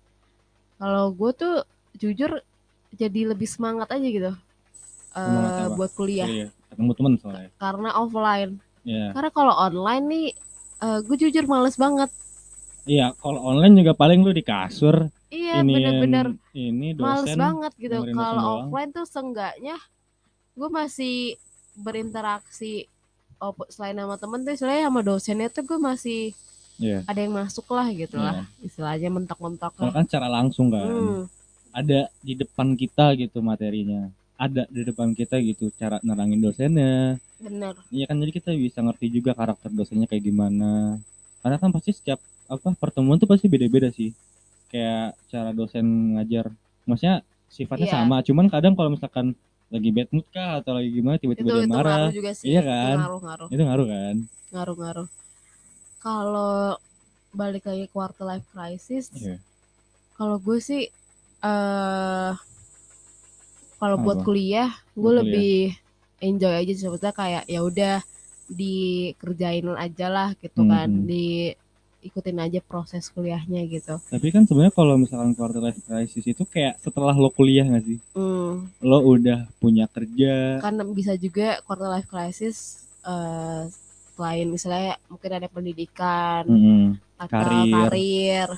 Kalau 0.77 1.11
gue 1.11 1.31
tuh 1.35 1.55
jujur 1.93 2.41
jadi 2.91 3.21
lebih 3.27 3.45
semangat 3.45 3.91
aja 3.91 4.01
gitu. 4.03 4.31
eh 5.11 5.19
Semangat 5.19 5.53
apa? 5.67 5.75
buat 5.75 5.91
kuliah 5.91 6.25
Kuliah. 6.25 6.49
Ketemu 6.71 6.91
temen 6.95 7.13
soalnya. 7.19 7.49
karena 7.59 7.89
offline. 7.93 8.51
Iya. 8.81 9.05
Karena 9.11 9.29
kalau 9.29 9.53
online 9.53 10.03
nih 10.07 10.25
eh 10.81 10.99
gue 11.03 11.15
jujur 11.19 11.45
males 11.45 11.75
banget. 11.75 12.09
Iya, 12.85 13.13
kalau 13.21 13.39
online 13.45 13.77
juga 13.77 13.93
paling 13.93 14.25
lu 14.25 14.33
di 14.33 14.41
kasur. 14.41 15.09
Iya 15.31 15.63
ini 15.63 15.73
bener-bener 15.79 16.25
ini 16.51 16.91
males 16.99 17.23
dosen. 17.23 17.39
banget 17.39 17.71
gitu 17.79 17.95
kalau 18.11 18.67
offline 18.67 18.91
tuh 18.91 19.07
seenggaknya 19.07 19.79
gue 20.59 20.67
masih 20.67 21.39
berinteraksi 21.79 22.91
oh, 23.39 23.55
selain 23.71 23.95
sama 23.95 24.19
temen 24.19 24.43
tuh 24.43 24.51
istilahnya 24.51 24.91
sama 24.91 25.01
dosennya 25.01 25.47
tuh 25.47 25.63
gue 25.63 25.79
masih 25.79 26.21
Iya. 26.81 27.05
ada 27.07 27.19
yang 27.21 27.31
masuk 27.31 27.63
lah 27.71 27.87
gitu 27.95 28.17
lah 28.19 28.43
Iya. 28.43 28.65
istilahnya 28.67 29.07
mentok-mentok 29.07 29.71
lah 29.79 29.93
kan 29.95 30.03
secara 30.03 30.27
langsung 30.27 30.67
kan. 30.67 30.83
hmm, 30.83 31.21
Ada 31.71 32.11
di 32.19 32.33
depan 32.35 32.75
kita 32.75 33.15
gitu 33.15 33.39
materinya. 33.39 34.11
Ada 34.35 34.67
di 34.67 34.81
depan 34.83 35.15
kita 35.15 35.39
gitu 35.39 35.71
cara 35.79 36.03
nerangin 36.03 36.43
dosennya. 36.43 37.15
bener 37.39 37.79
Iya 37.87 38.03
kan 38.09 38.19
jadi 38.19 38.31
kita 38.35 38.51
bisa 38.51 38.83
ngerti 38.83 39.07
juga 39.07 39.31
karakter 39.31 39.71
dosennya 39.71 40.11
kayak 40.11 40.27
gimana. 40.27 40.99
Karena 41.41 41.57
kan 41.57 41.69
pasti 41.69 41.91
setiap 41.91 42.17
apa 42.45 42.73
pertemuan 42.73 43.17
tuh 43.17 43.25
pasti 43.25 43.45
beda-beda 43.45 43.89
sih. 43.89 44.13
Kayak 44.69 45.17
cara 45.27 45.51
dosen 45.51 45.85
ngajar. 46.15 46.49
Maksudnya 46.85 47.21
sifatnya 47.47 47.87
Iya. 47.87 47.95
sama, 47.97 48.23
cuman 48.23 48.47
kadang 48.47 48.73
kalau 48.73 48.89
misalkan 48.89 49.35
lagi 49.67 49.89
bad 49.89 50.07
mood 50.11 50.27
kah 50.29 50.59
atau 50.59 50.75
lagi 50.75 50.91
gimana 50.91 51.15
tiba-tiba 51.15 51.47
dia 51.49 51.63
itu 51.63 51.71
marah. 51.71 52.07
ngaruh 52.07 52.11
juga 52.11 52.31
sih 52.31 52.45
Iya 52.49 52.59
Itu 52.59 52.67
kan? 52.67 52.95
ngaruh-ngaruh 52.99 53.47
Itu 53.47 53.61
ngaruh 53.63 53.87
kan? 53.87 54.15
ngaruh-ngaruh 54.51 55.07
kalau 55.97 56.75
balik 57.31 57.63
lagi 57.63 57.87
quarter 57.87 58.25
life 58.25 58.43
crisis 58.51 59.07
Iya. 59.11 59.39
kalau 60.13 60.35
gue 60.37 60.59
sih 60.59 60.91
eh 61.41 62.31
kalau 63.79 63.95
buat 63.97 64.21
kuliah 64.21 64.69
gue 64.93 65.11
lebih 65.15 65.55
enjoy 66.19 66.51
aja 66.51 66.71
maksudnya 66.85 67.15
kayak 67.15 67.43
ya 67.47 67.59
udah 67.61 67.95
dikerjain 68.51 69.63
aja 69.75 70.07
lah 70.07 70.29
gitu 70.37 70.61
kan 70.63 70.87
Mhm. 70.91 71.07
diikutin 71.07 72.37
aja 72.37 72.59
proses 72.61 73.07
kuliahnya 73.07 73.63
gitu 73.65 73.95
Tapi 74.07 74.27
kan 74.29 74.43
sebenarnya 74.43 74.75
kalau 74.75 74.95
misalkan 74.95 75.31
quarter 75.31 75.61
life 75.61 75.79
crisis 75.81 76.25
itu 76.25 76.43
kayak 76.43 76.75
setelah 76.79 77.15
lo 77.15 77.29
kuliah 77.29 77.63
nggak 77.63 77.85
sih? 77.85 77.99
hmm, 78.13 78.53
Lo 78.83 78.99
udah 79.07 79.47
punya 79.57 79.87
kerja. 79.87 80.59
kan 80.59 80.75
bisa 80.91 81.15
juga 81.15 81.63
quarter 81.63 81.87
life 81.87 82.05
crisis 82.05 82.83
eh 83.01 83.65
selain 84.13 84.45
misalnya 84.45 84.99
mungkin 85.09 85.31
ada 85.33 85.47
pendidikan 85.47 86.43
Mm-mm. 86.45 86.83
atau 87.17 87.31
Karir. 87.31 87.73
karir 87.73 88.49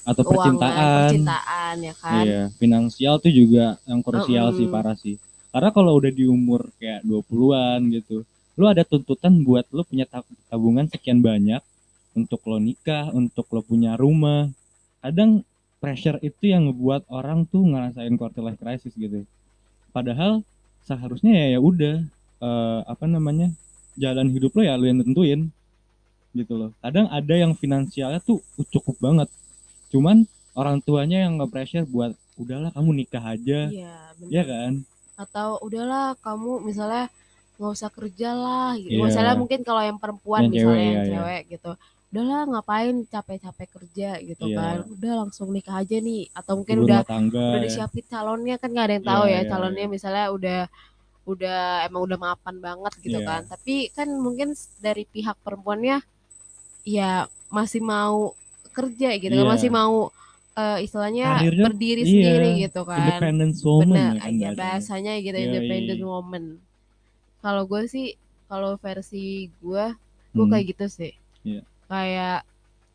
atau 0.00 0.22
Keuangan, 0.24 0.56
percintaan. 0.56 0.94
percintaan 0.96 1.74
ya 1.84 1.94
kan. 1.94 2.24
Iya, 2.24 2.40
finansial 2.56 3.14
tuh 3.20 3.28
juga 3.30 3.76
yang 3.84 4.00
krusial 4.00 4.46
sih 4.56 4.64
Mm-mm. 4.64 4.72
parah 4.72 4.96
sih. 4.96 5.20
Karena 5.52 5.70
kalau 5.70 5.92
udah 5.98 6.08
di 6.08 6.24
umur 6.24 6.72
kayak 6.80 7.04
20-an 7.04 7.80
gitu, 7.92 8.24
lu 8.60 8.68
ada 8.68 8.84
tuntutan 8.84 9.40
buat 9.40 9.64
lu 9.72 9.80
punya 9.88 10.04
tab- 10.04 10.28
tabungan 10.52 10.84
sekian 10.92 11.24
banyak 11.24 11.64
untuk 12.12 12.44
lo 12.44 12.60
nikah, 12.60 13.08
untuk 13.16 13.48
lo 13.48 13.64
punya 13.64 13.96
rumah. 13.96 14.52
Kadang 15.00 15.48
pressure 15.80 16.20
itu 16.20 16.52
yang 16.52 16.68
ngebuat 16.68 17.08
orang 17.08 17.48
tuh 17.48 17.64
ngerasain 17.64 18.12
quarter 18.20 18.44
life 18.44 18.60
crisis 18.60 18.92
gitu. 18.92 19.24
Padahal 19.96 20.44
seharusnya 20.84 21.32
ya 21.32 21.56
ya 21.56 21.60
udah 21.64 22.04
eh, 22.44 22.80
apa 22.84 23.08
namanya? 23.08 23.48
jalan 23.98 24.32
hidup 24.32 24.54
lo 24.56 24.62
ya 24.64 24.78
lu 24.80 24.86
yang 24.88 25.02
tentuin 25.02 25.40
gitu 26.32 26.54
loh. 26.56 26.70
Kadang 26.80 27.10
ada 27.10 27.34
yang 27.34 27.52
finansialnya 27.58 28.22
tuh 28.22 28.40
cukup 28.70 28.96
banget. 29.02 29.28
Cuman 29.90 30.24
orang 30.54 30.78
tuanya 30.80 31.26
yang 31.26 31.36
nge-pressure 31.42 31.84
buat 31.90 32.14
udahlah 32.38 32.70
kamu 32.72 32.90
nikah 33.04 33.20
aja, 33.20 33.68
Iya, 33.68 33.94
bener. 34.16 34.30
ya 34.32 34.42
kan? 34.46 34.72
Atau 35.20 35.60
udahlah 35.60 36.16
kamu 36.22 36.64
misalnya 36.64 37.12
nggak 37.60 37.72
usah 37.72 37.90
kerja 37.92 38.30
lah 38.32 38.72
gitu. 38.74 38.96
Iya. 38.96 39.04
Misalnya 39.04 39.34
mungkin 39.36 39.60
kalau 39.60 39.82
yang 39.84 40.00
perempuan 40.00 40.48
Yang 40.48 40.50
misalnya 40.50 40.64
cewek, 40.72 40.80
yang 40.80 40.96
iya, 40.96 41.04
iya. 41.04 41.12
cewek 41.12 41.42
gitu. 41.52 41.70
Udahlah 42.10 42.42
ngapain 42.48 42.96
capek-capek 43.04 43.68
kerja 43.70 44.10
gitu 44.18 44.44
Iya. 44.48 44.56
kan. 44.56 44.76
Udah 44.88 45.12
langsung 45.20 45.48
nikah 45.50 45.76
aja 45.76 45.96
nih 45.96 46.26
atau 46.32 46.52
mungkin 46.56 46.76
Ibu 46.80 46.84
udah 46.88 47.00
tangga. 47.04 47.44
udah 47.52 47.60
ya. 47.60 47.62
disiapin 47.62 48.04
calonnya 48.04 48.56
kan 48.56 48.68
nggak 48.68 48.86
ada 48.88 48.94
yang 48.94 49.04
Iya, 49.04 49.12
tahu 49.12 49.22
ya 49.22 49.30
iya, 49.36 49.40
calonnya 49.46 49.84
iya. 49.84 49.92
misalnya 49.92 50.24
udah 50.30 50.60
udah 51.22 51.60
emang 51.84 52.02
udah 52.02 52.18
mapan 52.18 52.56
banget 52.58 52.92
gitu 52.98 53.20
Iya. 53.20 53.28
kan 53.28 53.40
tapi 53.46 53.74
kan 53.92 54.08
mungkin 54.10 54.48
dari 54.80 55.04
pihak 55.04 55.36
perempuannya 55.38 56.00
ya 56.82 57.10
masih 57.48 57.78
mau 57.78 58.32
kerja 58.70 59.14
gitu 59.14 59.30
kan 59.30 59.44
Iya. 59.44 59.52
masih 59.52 59.70
mau 59.70 60.08
eh, 60.52 60.82
istilahnya 60.82 61.38
Karirnya, 61.38 61.64
berdiri 61.68 62.02
iya, 62.02 62.10
sendiri 62.10 62.48
gitu 62.58 62.80
kan 62.82 63.06
Independence 63.06 63.60
woman 63.62 63.86
bener 63.86 64.10
ya 64.10 64.18
kan 64.18 64.32
ya 64.34 64.50
bahasanya. 64.52 65.12
gitu 65.16 65.36
Yoi. 65.36 65.46
independent 65.46 66.02
woman 66.02 66.44
kalau 67.40 67.64
gue 67.64 67.82
sih 67.84 68.14
kalau 68.46 68.76
versi 68.76 69.24
gue 69.56 69.84
gue 70.30 70.38
Hmm. 70.38 70.48
kayak 70.48 70.66
gitu 70.68 70.86
sih 70.86 71.12
Iya. 71.42 71.62
kayak 71.86 72.38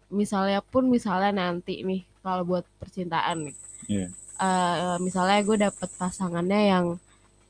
misalnya 0.08 0.62
pun 0.62 0.88
misalnya 0.88 1.34
nanti 1.34 1.82
nih 1.82 2.02
kalau 2.22 2.44
buat 2.44 2.66
percintaan 2.78 3.46
nih 3.46 3.58
Iya. 3.88 4.08
Eh, 4.36 4.96
misalnya 5.00 5.40
gue 5.42 5.58
dapet 5.62 5.90
pasangannya 5.94 6.62
yang 6.66 6.86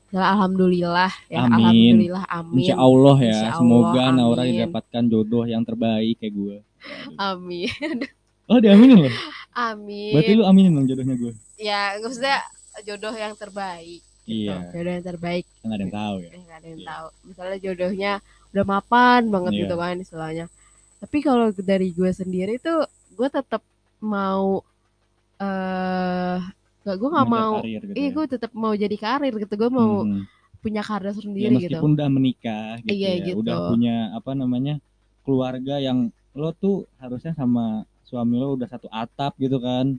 misalnya 0.06 0.30
alhamdulillah 0.32 1.12
ya 1.26 1.42
Amin. 1.42 1.54
alhamdulillah 1.56 2.24
amin 2.28 2.58
Insya 2.60 2.76
Allah 2.76 3.16
ya, 3.16 3.26
Insya 3.26 3.48
Allah, 3.48 3.58
semoga 3.58 4.02
Naura 4.08 4.38
amin. 4.40 4.50
didapatkan 4.52 5.04
jodoh 5.04 5.44
yang 5.44 5.62
terbaik 5.62 6.14
kayak 6.16 6.32
gue. 6.32 6.56
amin 7.16 7.96
Oh 8.46 8.62
diaminin 8.62 9.02
loh. 9.02 9.14
amin 9.52 10.14
Berarti 10.14 10.32
lu 10.32 10.44
aminin 10.44 10.70
dong 10.72 10.86
jodohnya 10.86 11.16
gue. 11.16 11.34
ya 11.58 11.98
maksudnya 11.98 12.38
jodoh 12.80 13.10
yang 13.10 13.34
terbaik 13.34 14.05
Iya, 14.26 14.56
jodoh 14.74 14.92
yang 14.92 15.06
terbaik 15.06 15.44
kan 15.62 15.70
ada 15.70 15.82
yang 15.86 15.94
tahu 15.94 16.16
ya. 16.22 16.30
Eh, 16.34 16.40
nggak 16.42 16.58
ada 16.58 16.68
yang 16.68 16.80
Iya. 16.82 16.88
tahu 16.90 17.06
misalnya 17.24 17.58
jodohnya 17.62 18.12
udah 18.52 18.64
mapan 18.66 19.20
banget 19.30 19.52
Iya. 19.54 19.60
gitu 19.64 19.74
kan 19.78 19.94
istilahnya 20.02 20.44
tapi 20.96 21.18
kalau 21.20 21.46
dari 21.52 21.88
gue 21.92 22.10
sendiri 22.10 22.54
tuh 22.58 22.88
gue 23.14 23.28
tetap 23.30 23.62
mau 24.02 24.64
eh 25.36 26.38
gak 26.86 26.96
gue 26.96 27.08
nggak 27.12 27.28
mau 27.28 27.52
karir 27.60 27.82
gitu 27.82 27.96
iya 27.98 28.08
ya. 28.08 28.14
gue 28.16 28.24
tetap 28.30 28.50
mau 28.56 28.72
jadi 28.72 28.96
karir 28.96 29.32
gitu 29.36 29.54
gue 29.54 29.70
mau 29.70 30.06
Mhm. 30.06 30.22
punya 30.64 30.82
karir 30.82 31.12
Ya, 31.12 31.18
sendiri 31.20 31.54
gitu 31.62 31.76
meskipun 31.76 31.90
udah 31.94 32.08
menikah 32.08 32.80
gitu 32.82 32.96
Iya, 32.96 33.10
ya, 33.20 33.24
gitu. 33.30 33.38
udah 33.44 33.56
punya 33.70 33.96
apa 34.16 34.32
namanya 34.32 34.74
keluarga 35.22 35.76
yang 35.78 36.08
lo 36.32 36.50
tuh 36.52 36.88
harusnya 36.98 37.32
sama 37.36 37.84
suami 38.06 38.38
lo 38.38 38.54
udah 38.56 38.68
satu 38.70 38.86
atap 38.88 39.34
gitu 39.36 39.58
kan, 39.58 39.98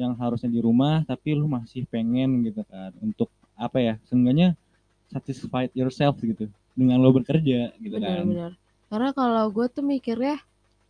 yang 0.00 0.12
harusnya 0.18 0.50
di 0.50 0.58
rumah 0.58 1.04
tapi 1.06 1.36
lo 1.38 1.46
masih 1.46 1.84
pengen 1.86 2.42
gitu 2.42 2.64
kan 2.66 2.90
untuk 2.98 3.28
apa 3.56 3.78
ya, 3.78 3.94
seenggaknya 4.04 4.58
satisfied 5.06 5.70
yourself 5.72 6.18
gitu 6.18 6.46
dengan 6.72 6.98
lo 6.98 7.10
bekerja 7.10 7.70
gitu 7.76 7.94
kan. 7.94 8.26
benar-benar 8.26 8.52
karena 8.84 9.10
kalau 9.10 9.44
gue 9.48 9.66
tuh 9.68 9.82
mikirnya 9.82 10.42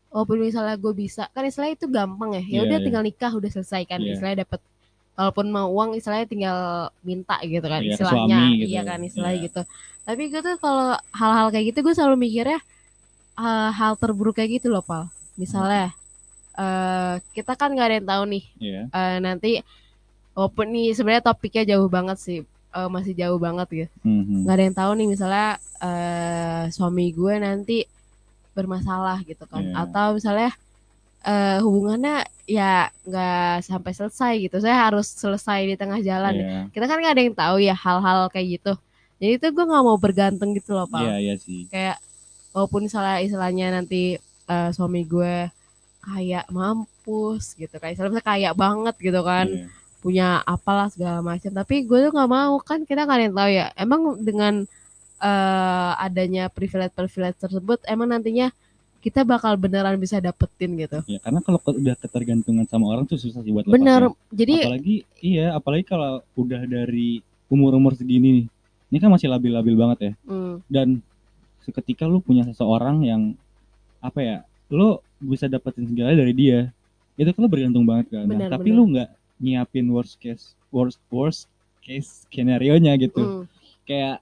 walaupun 0.08 0.38
misalnya 0.40 0.74
gue 0.74 0.92
bisa 0.92 1.28
kan 1.30 1.42
istilahnya 1.42 1.74
itu 1.74 1.86
gampang 1.86 2.30
ya 2.32 2.40
ya 2.40 2.46
Iya, 2.46 2.60
udah 2.64 2.78
iya. 2.78 2.84
tinggal 2.84 3.02
nikah 3.02 3.32
udah 3.32 3.50
selesai 3.50 3.82
kan 3.84 3.98
Iya. 3.98 4.14
istilahnya 4.14 4.38
dapat 4.44 4.60
walaupun 5.14 5.46
mau 5.46 5.68
uang 5.70 5.90
istilahnya 5.94 6.24
tinggal 6.24 6.58
minta 7.00 7.36
gitu 7.42 7.62
kan 7.62 7.80
Iya, 7.80 7.88
ke 7.90 7.94
istilahnya 7.94 8.36
suami 8.38 8.52
gitu. 8.56 8.70
iya 8.70 8.82
kan 8.82 8.98
istilahnya 9.00 9.36
Iya. 9.36 9.44
gitu 9.44 9.60
tapi 10.02 10.22
gue 10.26 10.40
tuh 10.40 10.56
kalau 10.58 10.88
hal-hal 11.12 11.46
kayak 11.48 11.64
gitu 11.68 11.78
gue 11.82 11.94
selalu 11.94 12.16
mikirnya 12.18 12.58
eh, 13.36 13.70
hal 13.70 13.92
terburuk 13.94 14.34
kayak 14.34 14.56
gitu 14.56 14.68
loh 14.68 14.80
pal 14.80 15.08
misalnya 15.34 15.92
eh 16.54 17.14
kita 17.34 17.52
kan 17.52 17.68
nggak 17.68 17.86
ada 17.86 17.96
yang 17.98 18.08
tahu 18.08 18.22
nih 18.26 18.44
Iya. 18.58 18.82
eh, 18.88 19.16
nanti 19.18 19.50
walaupun 20.32 20.66
nih 20.70 20.92
sebenarnya 20.92 21.24
topiknya 21.24 21.62
jauh 21.66 21.88
banget 21.88 22.16
sih 22.16 22.38
eh, 22.74 22.88
masih 22.88 23.14
jauh 23.14 23.38
banget 23.38 23.68
gitu 23.70 23.94
Mhm. 24.02 24.42
nggak 24.42 24.54
ada 24.54 24.64
yang 24.64 24.76
tahu 24.76 24.92
nih 24.94 25.08
misalnya 25.08 25.48
eh 25.78 26.62
suami 26.68 27.10
gue 27.10 27.34
nanti 27.38 27.78
bermasalah 28.50 29.22
gitu 29.22 29.44
kan 29.44 29.62
Iya. 29.62 29.74
atau 29.80 30.06
misalnya 30.12 30.50
eh 31.22 31.58
hubungannya 31.58 32.16
ya 32.44 32.86
nggak 33.02 33.64
sampai 33.64 33.92
selesai 33.92 34.32
gitu 34.38 34.56
saya 34.58 34.76
harus 34.84 35.08
selesai 35.08 35.64
di 35.64 35.74
tengah 35.74 35.98
jalan 36.00 36.34
Iya. 36.34 36.60
kita 36.68 36.84
kan 36.84 36.98
nggak 36.98 37.14
ada 37.14 37.22
yang 37.22 37.34
tahu 37.34 37.56
ya 37.58 37.74
hal-hal 37.74 38.28
kayak 38.28 38.48
gitu 38.54 38.72
jadi 39.16 39.32
itu 39.34 39.46
gue 39.48 39.64
nggak 39.64 39.82
mau 39.82 39.96
bergantung 39.96 40.52
gitu 40.52 40.72
loh 40.72 40.84
pak 40.84 41.00
Iya, 41.02 41.16
iya 41.22 41.34
sih. 41.36 41.64
kayak 41.66 41.96
walaupun 42.50 42.84
misalnya 42.84 43.18
istilahnya 43.20 43.66
nanti 43.72 44.18
eh, 44.44 44.70
suami 44.70 45.02
gue 45.04 45.48
kayak 46.04 46.44
mampus 46.50 47.56
gitu 47.56 47.72
kayak 47.74 47.96
misalnya 47.96 48.20
kayak 48.22 48.52
banget 48.54 48.94
gitu 48.98 49.20
kan 49.20 49.48
Iya. 49.48 49.66
Punya 50.04 50.44
apalah 50.44 50.92
segala 50.92 51.24
macam. 51.24 51.48
Tapi 51.48 51.88
gue 51.88 51.98
tuh 52.04 52.12
nggak 52.12 52.28
mau 52.28 52.60
kan 52.60 52.84
kita 52.84 53.08
yang 53.08 53.32
tahu 53.32 53.48
ya. 53.48 53.72
Emang 53.72 54.20
dengan 54.20 54.68
eh, 55.24 55.92
adanya 55.96 56.52
privilege 56.52 56.92
privilege 56.92 57.40
tersebut 57.40 57.80
emang 57.88 58.12
nantinya 58.12 58.52
kita 59.00 59.24
bakal 59.24 59.56
beneran 59.56 59.96
bisa 59.96 60.20
dapetin 60.20 60.76
gitu? 60.76 61.00
Ya, 61.08 61.20
karena 61.20 61.40
kalau 61.40 61.60
udah 61.60 61.96
ketergantungan 61.96 62.64
sama 62.68 62.88
orang 62.92 63.04
tuh 63.08 63.16
susah 63.20 63.40
sih 63.44 63.52
buat 63.52 63.64
bener 63.68 64.08
lepasnya. 64.12 64.32
jadi 64.32 64.54
apalagi 64.64 64.96
iya 65.20 65.46
apalagi 65.56 65.84
kalau 65.84 66.24
udah 66.36 66.64
dari 66.64 67.20
umur-umur 67.52 67.92
segini 67.96 68.40
nih 68.40 68.46
ini 68.92 68.96
kan 69.00 69.08
masih 69.12 69.28
labil-labil 69.28 69.76
banget 69.76 69.98
ya. 70.00 70.12
Hmm, 70.24 70.60
dan 70.68 70.88
seketika 71.64 72.04
lu 72.08 72.20
punya 72.20 72.44
seseorang 72.48 73.04
yang 73.04 73.22
apa 74.00 74.20
ya 74.20 74.36
lu 74.68 75.00
bisa 75.20 75.48
dapetin 75.48 75.88
segala 75.88 76.12
dari 76.12 76.32
dia 76.36 76.68
itu 77.16 77.28
kan 77.28 77.40
lu 77.44 77.48
bergantung 77.52 77.84
banget 77.84 78.08
kan. 78.08 78.24
Nah, 78.24 78.36
Benar, 78.36 78.48
tapi 78.56 78.68
benar. 78.72 78.76
lu 78.76 78.82
nggak 78.96 79.08
nyiapin 79.38 79.86
worst 79.90 80.18
case 80.18 80.54
worst 80.70 81.00
worst 81.10 81.46
case 81.80 82.26
skenario 82.26 82.76
nya 82.78 82.94
gitu 82.96 83.20
hmm. 83.20 83.44
kayak 83.84 84.18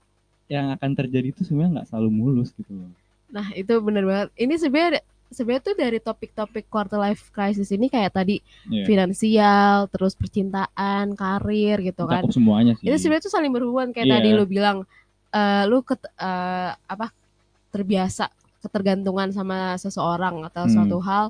yang 0.51 0.73
akan 0.75 0.93
terjadi 0.93 1.33
itu 1.33 1.43
sebenarnya 1.47 1.81
nggak 1.81 1.89
selalu 1.89 2.11
mulus 2.11 2.51
gitu 2.57 2.73
loh 2.73 2.91
nah 3.33 3.49
itu 3.57 3.73
bener 3.81 4.05
banget 4.05 4.29
ini 4.37 4.55
sebenarnya 4.61 5.01
sebenarnya 5.33 5.65
tuh 5.65 5.77
dari 5.81 5.97
topik-topik 5.97 6.69
quarter 6.69 7.01
life 7.01 7.33
crisis 7.33 7.73
ini 7.73 7.89
kayak 7.89 8.13
tadi 8.13 8.45
Iya. 8.69 8.85
finansial 8.85 9.89
terus 9.89 10.13
percintaan 10.13 11.17
karir 11.17 11.81
gitu 11.81 12.05
kan 12.05 12.21
cakup 12.21 12.37
semuanya 12.37 12.77
sih 12.77 12.85
itu 12.85 12.97
sebenarnya 13.01 13.25
tuh 13.25 13.33
saling 13.33 13.49
berhubungan 13.49 13.97
kayak 13.97 14.13
Iya. 14.13 14.15
tadi 14.21 14.29
lu 14.37 14.45
bilang 14.45 14.85
eh, 15.33 15.65
lu 15.65 15.81
ket, 15.81 16.05
eh, 16.05 16.71
apa 16.77 17.09
terbiasa 17.73 18.29
ketergantungan 18.61 19.33
sama 19.33 19.81
seseorang 19.81 20.45
atau 20.45 20.69
Hmm. 20.69 20.73
suatu 20.77 20.99
hal 21.01 21.25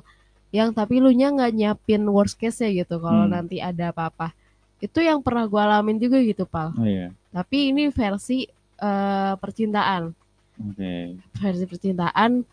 yang 0.53 0.69
tapi 0.69 1.01
lu 1.01 1.09
nya 1.09 1.27
nggak 1.27 1.51
nyiapin 1.51 2.05
worst 2.05 2.37
case 2.37 2.61
ya 2.61 2.85
gitu 2.85 3.01
kalau 3.01 3.25
Hmm. 3.25 3.33
nanti 3.33 3.57
ada 3.57 3.89
apa-apa. 3.89 4.31
Itu 4.77 5.01
yang 5.01 5.19
pernah 5.19 5.43
gue 5.43 5.57
alamin 5.57 5.97
juga 5.97 6.21
gitu 6.21 6.45
pal. 6.45 6.69
Oh 6.77 6.85
iya. 6.85 7.09
Tapi 7.29 7.73
ini 7.73 7.89
versi 7.89 8.45
eh, 8.77 9.33
percintaan. 9.33 10.13
Oke. 10.61 11.17
Versi 11.33 11.65
percintaan 11.65 12.45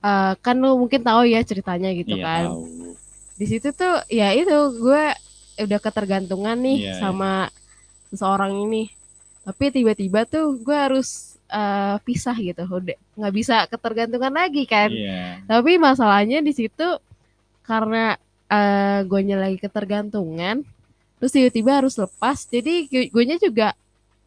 eh, 0.00 0.32
kan 0.34 0.56
lu 0.58 0.74
mungkin 0.76 1.00
tahu 1.00 1.24
ya 1.24 1.40
ceritanya 1.40 1.94
gitu 1.94 2.18
iya 2.18 2.24
kan. 2.26 2.44
tahu. 2.50 2.62
Di 3.34 3.46
situ 3.46 3.70
tuh 3.70 4.02
ya 4.08 4.34
itu 4.34 4.50
gue 4.74 5.04
udah 5.54 5.78
ketergantungan 5.78 6.58
nih 6.58 6.90
Iya, 6.90 6.94
sama 6.98 7.46
seseorang 8.08 8.50
ini. 8.60 8.90
Tapi 9.44 9.70
tiba-tiba 9.70 10.24
tuh 10.24 10.58
gue 10.58 10.74
harus 10.74 11.38
eh, 11.46 11.96
pisah 12.02 12.34
gitu. 12.34 12.66
Udah 12.66 12.98
nggak 13.14 13.30
bisa 13.32 13.56
ketergantungan 13.68 14.34
lagi 14.34 14.66
kan. 14.66 14.90
Iya. 14.90 15.46
Tapi 15.46 15.78
masalahnya 15.78 16.40
di 16.40 16.50
situ 16.50 16.98
karena 17.64 18.14
eh 18.52 19.00
gue 19.08 19.20
lagi 19.34 19.58
ketergantungan 19.58 20.62
terus 21.18 21.32
tiba-tiba 21.32 21.80
harus 21.80 21.96
lepas. 21.96 22.44
Jadi 22.44 22.86
gue 23.08 23.22
nya 23.24 23.40
juga 23.40 23.72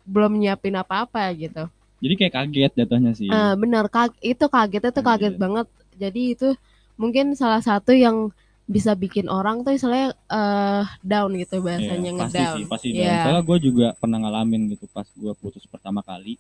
belum 0.08 0.40
nyiapin 0.42 0.74
apa-apa 0.74 1.30
gitu. 1.38 1.70
Jadi 2.02 2.14
kayak 2.18 2.34
kaget 2.34 2.72
jatuhnya 2.74 3.12
sih. 3.14 3.30
Eh, 3.30 3.54
bener 3.58 3.86
kag- 3.90 4.18
itu 4.22 4.46
kagetnya 4.50 4.92
tuh 4.94 5.06
kaget 5.06 5.38
Kaget. 5.38 5.42
banget. 5.42 5.68
Jadi 5.98 6.22
itu 6.34 6.50
mungkin 6.98 7.34
salah 7.38 7.62
satu 7.62 7.94
yang 7.94 8.34
bisa 8.68 8.98
bikin 9.00 9.32
orang 9.32 9.64
tuh 9.64 9.72
misalnya 9.80 10.12
eh 10.28 10.84
down 11.00 11.32
gitu 11.40 11.64
bahasanya 11.64 12.12
Iya, 12.12 12.20
pasti 12.20 12.36
ngedown 12.36 12.56
sih 12.58 12.64
pasti 12.68 12.88
down. 12.92 13.20
soalnya 13.24 13.44
gue 13.48 13.58
juga 13.64 13.88
pernah 13.96 14.18
ngalamin 14.28 14.62
gitu 14.76 14.86
pas 14.92 15.08
gue 15.08 15.34
putus 15.40 15.64
pertama 15.72 16.04
kali 16.04 16.36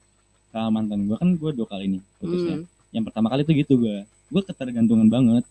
sama 0.52 0.82
mantan 0.82 1.08
gue. 1.08 1.16
Kan 1.16 1.30
gue 1.38 1.52
dua 1.54 1.68
kali 1.70 1.86
nih 1.98 2.02
putusnya. 2.20 2.56
Hmm, 2.62 2.66
yang 2.92 3.04
pertama 3.08 3.28
kali 3.32 3.42
tuh 3.46 3.56
gitu 3.56 3.74
gue. 3.80 3.98
Gue 4.28 4.42
ketergantungan 4.44 5.08
banget 5.08 5.46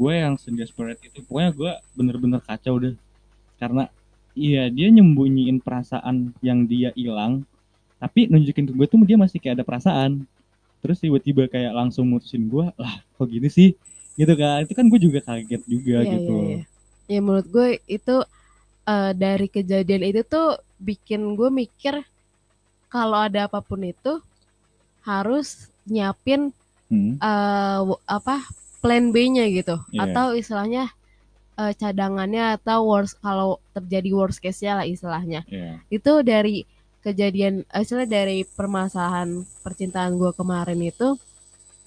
gue 0.00 0.12
yang 0.24 0.34
sedesperate 0.40 1.02
itu 1.08 1.18
pokoknya 1.26 1.50
gue 1.60 1.72
bener-bener 1.98 2.40
kacau 2.48 2.74
deh. 2.82 2.94
Karena 3.60 3.82
iya 4.36 4.68
dia 4.76 4.88
nyembunyiin 4.96 5.58
perasaan 5.64 6.16
yang 6.48 6.60
dia 6.70 6.90
hilang 6.98 7.44
tapi 8.02 8.20
nunjukin 8.30 8.66
ke 8.70 8.72
gue 8.78 8.86
tuh 8.90 9.00
dia 9.08 9.18
masih 9.20 9.38
kayak 9.42 9.62
ada 9.62 9.66
perasaan. 9.68 10.12
Terus 10.82 10.98
tiba-tiba 11.04 11.42
kayak 11.52 11.72
langsung 11.78 12.06
mutusin 12.12 12.44
gue 12.52 12.66
lah 12.82 12.94
kok 13.16 13.28
gini 13.30 13.48
sih? 13.52 13.70
Gitu 14.20 14.34
kan. 14.40 14.64
Itu 14.66 14.74
kan 14.78 14.86
gue 14.92 15.00
juga 15.02 15.20
kaget 15.24 15.62
juga 15.68 15.98
Iya, 16.02 16.14
gitu. 16.14 16.32
iya, 16.32 16.38
iya. 16.46 16.58
Ya 17.12 17.18
menurut 17.24 17.46
gue 17.54 17.68
itu 17.96 18.14
eh, 18.92 19.12
dari 19.24 19.46
kejadian 19.56 20.02
itu 20.10 20.22
tuh 20.34 20.46
bikin 20.88 21.20
gue 21.38 21.50
mikir 21.62 21.94
kalau 22.94 23.18
ada 23.28 23.40
apa 23.48 23.60
pun 23.68 23.80
itu 23.92 24.12
harus 25.08 25.48
nyiapin 25.92 26.42
Hmm, 26.90 27.14
w- 27.86 28.02
apa 28.08 28.36
plan 28.82 29.08
B-nya 29.08 29.46
gitu 29.48 29.78
Iya. 29.88 30.00
atau 30.04 30.34
istilahnya 30.34 30.90
eh, 31.54 31.72
cadangannya 31.72 32.56
atau 32.56 32.82
worst 32.82 33.16
kalau 33.18 33.56
terjadi 33.72 34.10
worst 34.10 34.38
case-nya 34.38 34.74
lah 34.74 34.84
istilahnya. 34.84 35.46
iya. 35.46 35.78
Itu 35.88 36.20
dari 36.20 36.66
kejadian 37.00 37.62
eh, 37.64 37.80
istilahnya 37.80 38.10
dari 38.10 38.42
permasalahan 38.42 39.28
percintaan 39.60 40.16
gue 40.16 40.32
kemarin 40.32 40.80
itu 40.80 41.14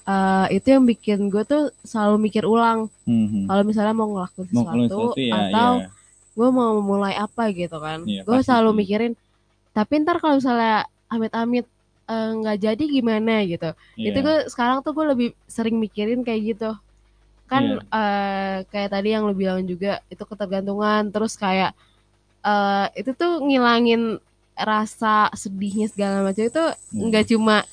eh, 0.05 0.47
itu 0.51 0.67
yang 0.69 0.83
bikin 0.83 1.27
gue 1.27 1.43
tuh 1.43 1.63
selalu 1.81 2.15
mikir 2.23 2.43
ulang 2.43 2.87
Hmm, 3.03 3.25
hmm. 3.25 3.43
kalau 3.45 3.63
misalnya 3.63 3.93
mau 3.93 4.07
ngelakuin 4.07 4.47
mau 4.49 4.63
keluar 4.63 4.75
sesuatu 4.81 4.95
sesuatu 5.11 5.19
ya 5.19 5.33
atau 5.45 5.71
iya. 5.75 5.87
gue 6.31 6.49
mau 6.51 6.73
mulai 6.79 7.13
apa 7.15 7.43
gitu 7.51 7.77
kan 7.77 7.99
Iya, 8.03 8.21
gue 8.21 8.39
selalu 8.39 8.69
mikirin 8.75 9.13
tapi 9.71 9.93
ntar 9.99 10.17
kalau 10.17 10.35
misalnya 10.35 10.83
amit-amit 11.07 11.65
nggak 12.07 12.57
jadi 12.59 12.83
gimana 12.85 13.41
gitu 13.43 13.73
Iya. 13.95 14.07
itu 14.07 14.19
gue 14.21 14.37
sekarang 14.47 14.81
tuh 14.81 14.93
gue 14.93 15.05
lebih 15.07 15.29
sering 15.45 15.75
mikirin 15.75 16.21
kayak 16.21 16.53
gitu 16.53 16.69
kan 17.45 17.63
Iya. 17.63 17.79
eh, 17.91 18.55
kayak 18.65 18.89
tadi 18.91 19.09
yang 19.09 19.23
lu 19.23 19.33
bilang 19.33 19.61
juga 19.63 20.01
itu 20.07 20.21
ketergantungan. 20.21 21.09
Terus 21.09 21.33
kayak 21.35 21.71
eh, 22.41 22.85
itu 22.95 23.11
tuh 23.11 23.39
ngilangin 23.39 24.17
rasa 24.55 25.27
sedihnya 25.33 25.87
segala 25.87 26.23
macam 26.23 26.41
itu 26.41 26.63
nggak 26.91 27.25
cuma 27.27 27.67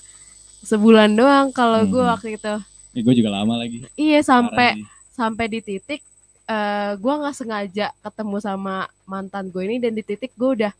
sebulan 0.60 1.10
doang 1.12 1.50
kalau 1.50 1.82
gue 1.84 1.98
Hmm. 1.98 2.10
waktu 2.10 2.28
itu. 2.34 2.54
Ya, 2.92 3.00
gue 3.00 3.14
juga 3.14 3.30
lama 3.30 3.56
lagi. 3.56 3.86
Iya 3.94 4.20
sampai 4.22 4.82
sampai 5.10 5.46
di 5.48 5.60
titik 5.60 6.00
eh 6.44 6.92
gue 6.94 7.14
nggak 7.14 7.32
sengaja 7.32 7.94
ketemu 7.98 8.36
sama 8.38 8.74
mantan 9.04 9.46
gue 9.46 9.62
ini 9.62 9.78
dan 9.78 9.92
di 9.92 10.02
titik 10.02 10.34
gue 10.34 10.50
udah 10.58 10.72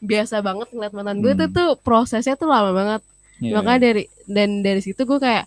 biasa 0.00 0.40
banget 0.40 0.70
ngeliat 0.70 0.92
mantan 0.92 1.18
gue 1.18 1.32
itu 1.34 1.44
Hmm. 1.44 1.52
tuh 1.52 1.70
prosesnya 1.76 2.34
tuh 2.34 2.46
lama 2.46 2.70
banget. 2.70 3.02
Iya, 3.38 3.52
makanya 3.54 3.80
dari 3.82 4.02
dan 4.26 4.60
dari 4.60 4.80
situ 4.80 5.00
gue 5.00 5.18
kayak 5.18 5.44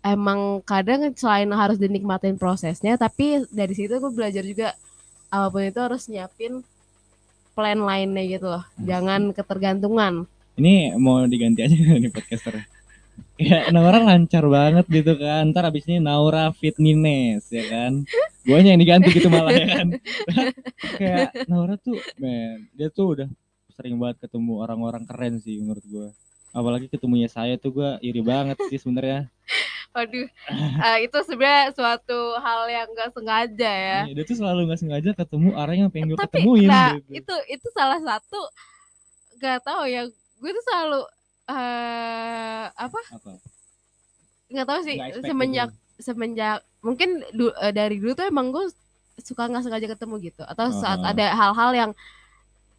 emang 0.00 0.64
kadang 0.64 1.12
selain 1.12 1.48
harus 1.52 1.76
dinikmatin 1.76 2.40
prosesnya 2.40 2.96
tapi 2.96 3.44
dari 3.52 3.74
situ 3.76 4.00
gue 4.00 4.12
belajar 4.12 4.44
juga 4.44 4.72
apa 5.30 5.46
pun 5.52 5.62
itu 5.62 5.78
harus 5.78 6.08
nyiapin 6.10 6.64
plan 7.54 7.78
lainnya 7.78 8.24
gitu 8.26 8.46
loh. 8.50 8.64
Hmm. 8.64 8.86
jangan 8.86 9.20
ketergantungan. 9.36 10.14
Ini 10.58 10.96
mau 10.98 11.22
diganti 11.28 11.60
aja 11.62 11.74
nih 12.02 12.10
podcaster. 12.10 12.66
Ya 13.36 13.68
Naura 13.72 14.00
lancar 14.00 14.44
banget 14.48 14.88
gitu 14.88 15.16
kan. 15.20 15.52
Ntar 15.52 15.68
abis 15.68 15.84
ini 15.88 16.00
Naura 16.00 16.52
Fitnines 16.56 17.48
ya 17.52 17.64
kan? 17.68 18.04
Guanya 18.44 18.72
yang 18.76 18.80
diganti 18.80 19.12
gitu 19.12 19.28
malah 19.28 19.52
ya 19.52 19.66
kan? 19.68 19.88
Kayak 21.00 21.30
Naura 21.48 21.76
tuh 21.76 22.00
men 22.16 22.68
dia 22.76 22.88
tuh 22.88 23.16
udah 23.16 23.28
sering 23.76 23.96
banget 23.96 24.28
ketemu 24.28 24.60
orang-orang 24.60 25.04
keren 25.08 25.40
sih 25.40 25.56
menurut 25.56 25.84
gue 25.88 26.08
apalagi 26.50 26.90
ketemunya 26.90 27.30
saya 27.30 27.56
tuh 27.56 27.70
gue 27.72 27.90
iri 28.02 28.20
banget 28.20 28.58
sih 28.68 28.76
sebenarnya 28.76 29.30
waduh. 29.90 30.26
Eh, 30.80 30.98
itu 31.06 31.18
sebenarnya 31.26 31.74
suatu 31.74 32.20
hal 32.38 32.60
yang 32.70 32.86
gak 32.94 33.10
sengaja 33.10 33.70
ya. 33.70 34.00
Iya, 34.06 34.12
dia 34.14 34.24
tuh 34.24 34.36
selalu 34.38 34.60
nggak 34.70 34.80
sengaja 34.80 35.10
ketemu 35.18 35.48
orang 35.58 35.76
yang 35.86 35.90
pengen 35.90 36.14
gue 36.14 36.18
tapi 36.18 36.40
ketemuin 36.40 36.68
nah 36.70 36.94
gitu. 36.94 37.12
itu 37.18 37.34
itu 37.50 37.66
salah 37.74 37.98
satu 37.98 38.40
gak 39.42 39.66
tahu 39.66 39.82
ya. 39.90 40.06
Gue 40.38 40.50
tuh 40.54 40.64
selalu 40.70 41.00
eh 41.50 42.64
apa? 42.70 43.00
Apa? 43.18 43.32
Nggak 44.50 44.66
tahu 44.66 44.80
sih 44.86 44.96
expect 44.98 45.26
semenjak 45.26 45.68
gitu. 45.70 46.02
semenjak 46.02 46.58
mungkin 46.80 47.22
du- 47.34 47.56
eh, 47.60 47.74
dari 47.74 47.98
dulu 47.98 48.14
tuh 48.14 48.26
emang 48.30 48.54
gue 48.54 48.70
suka 49.20 49.50
nggak 49.50 49.64
sengaja 49.66 49.86
ketemu 49.90 50.14
gitu. 50.30 50.42
Atau 50.46 50.70
saat 50.70 51.02
Aha. 51.02 51.10
ada 51.12 51.26
hal-hal 51.34 51.70
yang 51.74 51.90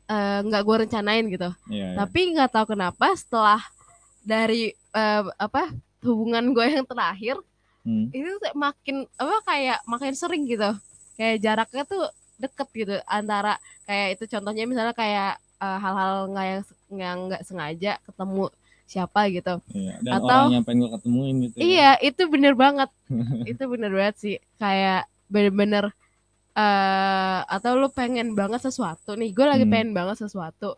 eh, 0.08 0.39
nggak 0.47 0.63
gue 0.63 0.76
rencanain 0.88 1.26
gitu. 1.28 1.50
Iya, 1.67 1.91
iya. 1.91 1.97
tapi 2.00 2.19
nggak 2.36 2.50
tahu 2.56 2.76
kenapa 2.76 3.12
setelah 3.19 3.60
dari 4.24 4.71
eh, 4.71 5.24
apa 5.36 5.71
hubungan 6.04 6.52
gue 6.52 6.66
yang 6.68 6.86
terakhir 6.86 7.38
Hmm. 7.82 8.14
itu 8.14 8.38
tuh 8.38 8.54
makin 8.54 9.10
apa 9.16 9.42
kayak 9.44 9.82
makin 9.86 10.14
sering 10.14 10.46
gitu 10.46 10.70
kayak 11.16 11.38
jaraknya 11.40 11.82
tuh 11.84 12.06
deket 12.38 12.70
gitu 12.72 12.96
antara 13.04 13.58
kayak 13.84 14.14
itu 14.14 14.30
contohnya 14.30 14.64
misalnya 14.64 14.94
kayak 14.94 15.32
eh, 15.58 15.78
hal-hal 15.78 16.14
nggak 16.28 16.46
yang 16.48 16.62
yang 16.92 17.18
nggak 17.26 17.42
sengaja 17.42 17.98
ketemu 18.02 18.54
siapa 18.86 19.26
gitu 19.30 19.58
Iya, 19.72 19.98
dan 20.00 20.14
Atau- 20.14 20.30
orang 20.30 20.52
yang 20.52 20.64
pengen 20.64 20.80
gue 20.80 20.92
ketemuin 20.94 21.36
gitu 21.42 21.56
ya. 21.56 21.62
iya 21.64 21.92
itu 22.02 22.22
bener 22.28 22.54
banget 22.54 22.90
itu 23.50 23.64
bener 23.66 23.92
banget 23.92 24.16
sih 24.20 24.36
kayak 24.58 25.02
bener-bener 25.26 25.90
eh 26.54 27.40
atau 27.48 27.72
lu 27.74 27.90
pengen 27.90 28.36
banget 28.36 28.62
sesuatu 28.62 29.16
nih 29.16 29.32
gue 29.32 29.46
lagi 29.48 29.64
Hmm. 29.64 29.72
pengen 29.72 29.92
banget 29.92 30.20
sesuatu 30.20 30.78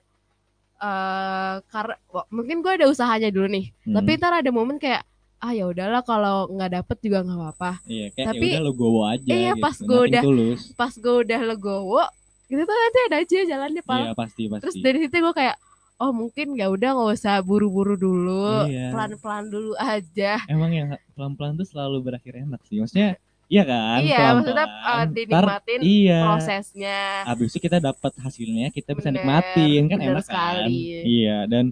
eh 0.78 1.54
karena 1.66 1.96
mungkin 2.30 2.60
gue 2.60 2.72
ada 2.74 2.88
usahanya 2.88 3.28
dulu 3.28 3.48
nih 3.50 3.76
Hmm. 3.84 3.96
tapi 3.98 4.10
ntar 4.16 4.34
ada 4.36 4.48
momen 4.50 4.78
kayak 4.78 5.04
ah 5.44 5.52
ya 5.52 5.68
udahlah 5.68 6.02
kalau 6.02 6.48
nggak 6.48 6.72
dapet 6.74 6.98
juga 7.02 7.20
nggak 7.22 7.36
apa-apa 7.38 7.72
Iya, 7.86 8.08
kayak 8.10 8.28
Tapi- 8.32 8.48
ya 8.48 8.52
udah 8.54 8.62
lo 8.62 8.72
gowo 8.74 9.02
aja 9.04 9.28
Iya, 9.28 9.52
gitu. 9.52 9.60
pas 9.60 9.76
nothing 9.76 10.00
udah- 10.08 10.24
tulus. 10.24 10.62
pas 10.74 10.94
gue 10.96 11.16
udah 11.20 11.42
legowo 11.46 12.04
gitu 12.46 12.62
tuh 12.62 12.76
nanti 12.78 13.00
ada 13.04 13.18
aja 13.18 13.38
jalannya 13.46 13.84
pak 13.84 14.00
Iya, 14.00 14.12
pasti 14.14 14.44
pasti. 14.48 14.62
terus 14.62 14.76
dari 14.80 14.98
situ 15.00 15.16
gue 15.18 15.34
kayak 15.34 15.56
oh 15.96 16.12
mungkin 16.12 16.48
ya 16.54 16.68
udah 16.68 16.90
nggak 16.92 17.10
usah 17.14 17.36
buru-buru 17.40 17.96
dulu 17.96 18.66
Iya. 18.66 18.90
pelan-pelan 18.90 19.46
dulu 19.48 19.72
aja 19.76 20.40
Emang 20.48 20.72
yang 20.72 20.88
pelan-pelan 21.14 21.54
tuh 21.54 21.66
selalu 21.66 21.98
berakhir 22.02 22.40
enak 22.40 22.64
sih. 22.64 22.80
Maksudnya 22.80 23.20
iya 23.46 23.64
kan? 23.64 24.00
iya 24.00 24.16
pelan-pelan. 24.18 24.36
maksudnya 24.40 24.66
uh, 24.66 24.80
Ntar, 24.96 25.08
dinikmatin 25.12 25.80
iya. 25.82 26.20
prosesnya 26.24 27.00
Abis 27.26 27.52
itu 27.52 27.60
kita 27.62 27.78
dapat 27.80 28.12
hasilnya, 28.18 28.68
kita 28.70 28.92
bisa 28.92 29.08
Bener, 29.08 29.20
nikmatin 29.20 29.82
kan 29.86 29.98
bener 29.98 30.08
enak 30.10 30.24
kan? 30.24 30.26
sekali. 30.26 30.80
Iya, 31.04 31.38
dan 31.46 31.66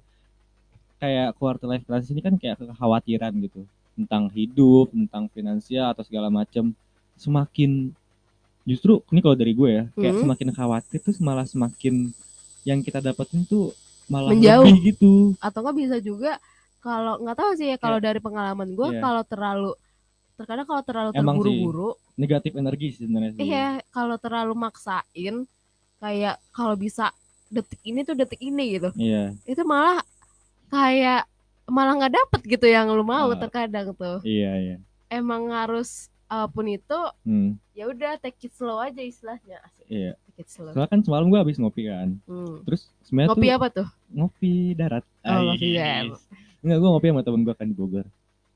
kayak 1.01 1.33
quarter 1.35 1.65
life 1.65 1.81
crisis 1.81 2.07
ini 2.07 2.21
kan 2.21 2.37
kayak 2.37 2.61
kekhawatiran 2.61 3.33
gitu 3.41 3.65
tentang 3.91 4.29
hidup, 4.29 4.87
tentang 4.89 5.25
finansial 5.27 5.89
atau 5.89 6.01
segala 6.01 6.29
macam. 6.29 6.71
Semakin 7.17 7.89
justru 8.63 9.01
ini 9.09 9.19
kalau 9.19 9.33
dari 9.33 9.51
gue 9.51 9.69
ya, 9.71 9.83
kayak 9.91 10.13
Hmm. 10.15 10.21
semakin 10.23 10.49
khawatir 10.51 10.99
tuh 11.01 11.17
malah 11.19 11.43
semakin 11.43 12.13
yang 12.61 12.79
kita 12.79 13.01
dapetin 13.01 13.41
tuh 13.43 13.73
malah 14.05 14.29
Menjauh. 14.29 14.61
lebih 14.63 14.93
gitu. 14.93 15.33
atau 15.39 15.59
nggak 15.59 15.77
bisa 15.79 15.97
juga 15.97 16.37
kalau 16.77 17.17
nggak 17.17 17.33
tahu 17.35 17.51
sih 17.55 17.67
ya 17.67 17.77
kalau 17.77 17.97
dari 17.97 18.19
pengalaman 18.19 18.69
gue 18.69 18.87
Iya. 18.91 19.01
kalau 19.01 19.23
terlalu 19.23 19.71
terkadang 20.35 20.65
kalau 20.65 20.83
terlalu 20.83 21.09
terburu-buru 21.11 21.89
Negatif 22.13 22.53
energi 22.53 22.87
sih 22.91 23.01
sebenarnya 23.01 23.31
sih. 23.33 23.41
iya 23.43 23.81
kalau 23.89 24.17
terlalu 24.17 24.53
maksain 24.53 25.45
kayak 25.97 26.37
kalau 26.51 26.75
bisa 26.75 27.09
detik 27.47 27.81
ini 27.81 28.01
tuh 28.01 28.13
detik 28.13 28.37
ini 28.37 28.75
gitu 28.75 28.89
Iya, 28.93 29.33
itu 29.43 29.61
malah 29.63 30.01
kayak 30.71 31.27
malah 31.67 31.93
nggak 31.95 32.15
dapet 32.15 32.41
gitu 32.49 32.65
yang 32.65 32.87
lu 32.89 33.03
mau 33.03 33.27
Ah. 33.27 33.37
terkadang 33.37 33.91
tuh 33.93 34.23
iya, 34.23 34.51
iya. 34.57 34.75
emang 35.07 35.51
harus 35.51 36.07
apa 36.25 36.47
pun 36.47 36.63
itu 36.65 36.99
Hmm, 37.21 37.59
ya 37.75 37.85
udah 37.85 38.15
take 38.17 38.47
it 38.47 38.55
slow 38.55 38.79
aja 38.79 38.99
istilahnya 38.99 39.59
Asik, 39.61 39.83
iya. 39.85 40.15
take 40.31 40.41
it 40.41 40.49
slow 40.49 40.71
Soalnya 40.71 40.87
kan 40.89 40.99
semalam 41.03 41.27
gue 41.27 41.35
habis 41.35 41.59
ngopi 41.59 41.91
kan. 41.91 42.15
Hmm. 42.23 42.63
Terus 42.63 42.87
sebenarnya 43.03 43.29
ngopi 43.29 43.43
tuh 43.43 43.51
apa 43.53 43.67
tuh 43.69 43.87
ngopi 44.09 44.53
darat. 44.73 45.03
Oh, 45.21 45.43
ngopi 45.43 45.67
darat. 45.75 46.15
Enggak, 46.63 46.77
gue 46.79 46.89
ngopi 46.89 47.07
sama 47.11 47.21
temen 47.21 47.41
gue 47.43 47.51
kan 47.51 47.67
di 47.67 47.75
Bogor. 47.75 48.07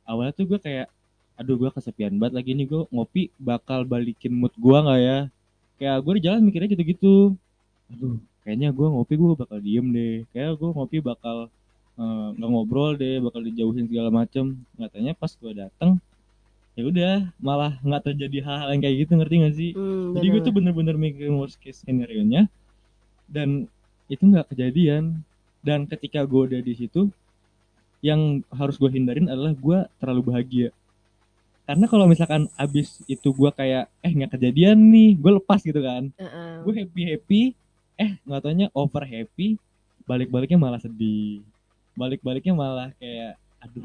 Awalnya 0.07 0.31
tuh 0.31 0.45
gue 0.47 0.55
kayak, 0.55 0.87
aduh 1.35 1.55
gue 1.57 1.67
kesepian 1.67 2.15
banget 2.15 2.33
lagi 2.37 2.51
nih 2.53 2.63
gue 2.63 2.81
ngopi 2.87 3.21
bakal 3.35 3.83
balikin 3.83 4.31
mood 4.31 4.55
gue 4.55 4.77
nggak 4.77 4.99
ya? 5.01 5.19
Kayak 5.75 5.97
gue 5.99 6.13
di 6.15 6.21
jalan 6.23 6.41
mikirnya 6.41 6.69
gitu-gitu. 6.71 7.35
Aduh, 7.91 8.15
kayaknya 8.41 8.71
gue 8.71 8.87
ngopi 8.87 9.13
gue 9.13 9.27
bakal 9.35 9.57
diem 9.59 9.87
deh. 9.91 10.15
Kayak 10.31 10.55
gue 10.55 10.69
ngopi 10.71 10.97
bakal 11.03 11.51
eh, 11.99 12.27
nggak 12.35 12.49
ngobrol 12.51 12.91
deh, 12.99 13.19
bakal 13.23 13.41
dijauhin 13.43 13.85
segala 13.89 14.09
macem. 14.11 14.59
Katanya 14.77 15.13
pas 15.15 15.31
gue 15.35 15.51
dateng, 15.55 15.91
ya 16.75 16.83
udah 16.83 17.13
malah 17.39 17.73
nggak 17.81 18.03
terjadi 18.11 18.37
hal-hal 18.45 18.69
yang 18.75 18.81
kayak 18.83 18.95
gitu 19.07 19.11
ngerti 19.15 19.35
gak 19.41 19.55
sih? 19.55 19.71
Hmm, 19.75 20.11
Jadi 20.15 20.25
gue 20.31 20.41
tuh 20.43 20.53
bener-bener 20.55 20.95
mikirin 20.99 21.35
worst 21.39 21.57
case 21.63 21.83
scenario 21.83 22.21
nya 22.23 22.51
dan 23.31 23.67
itu 24.11 24.23
nggak 24.23 24.53
kejadian. 24.53 25.23
Dan 25.65 25.89
ketika 25.89 26.21
gue 26.29 26.41
udah 26.45 26.61
di 26.61 26.77
situ, 26.77 27.09
yang 28.05 28.45
harus 28.53 28.77
gue 28.77 28.85
hindarin 28.93 29.25
adalah 29.25 29.49
gue 29.57 29.79
terlalu 29.97 30.21
bahagia. 30.29 30.69
Karena 31.65 31.89
kalau 31.89 32.05
misalkan 32.05 32.45
abis 32.53 33.01
itu 33.09 33.33
gue 33.33 33.49
kayak 33.49 33.89
eh 34.05 34.11
nggak 34.13 34.37
kejadian 34.37 34.77
nih, 34.93 35.17
gue 35.17 35.31
lepas 35.41 35.57
gitu 35.65 35.81
kan. 35.81 36.13
Heeh. 36.21 36.61
Gue 36.61 36.73
happy 36.85 37.01
happy, 37.09 37.41
eh 37.97 38.21
nggak 38.21 38.41
taunya 38.45 38.67
over 38.77 39.01
happy, 39.01 39.57
balik-baliknya 40.05 40.61
malah 40.61 40.77
sedih. 40.77 41.41
Balik-baliknya 41.95 42.53
malah 42.53 42.89
kayak 42.95 43.39
aduh, 43.57 43.83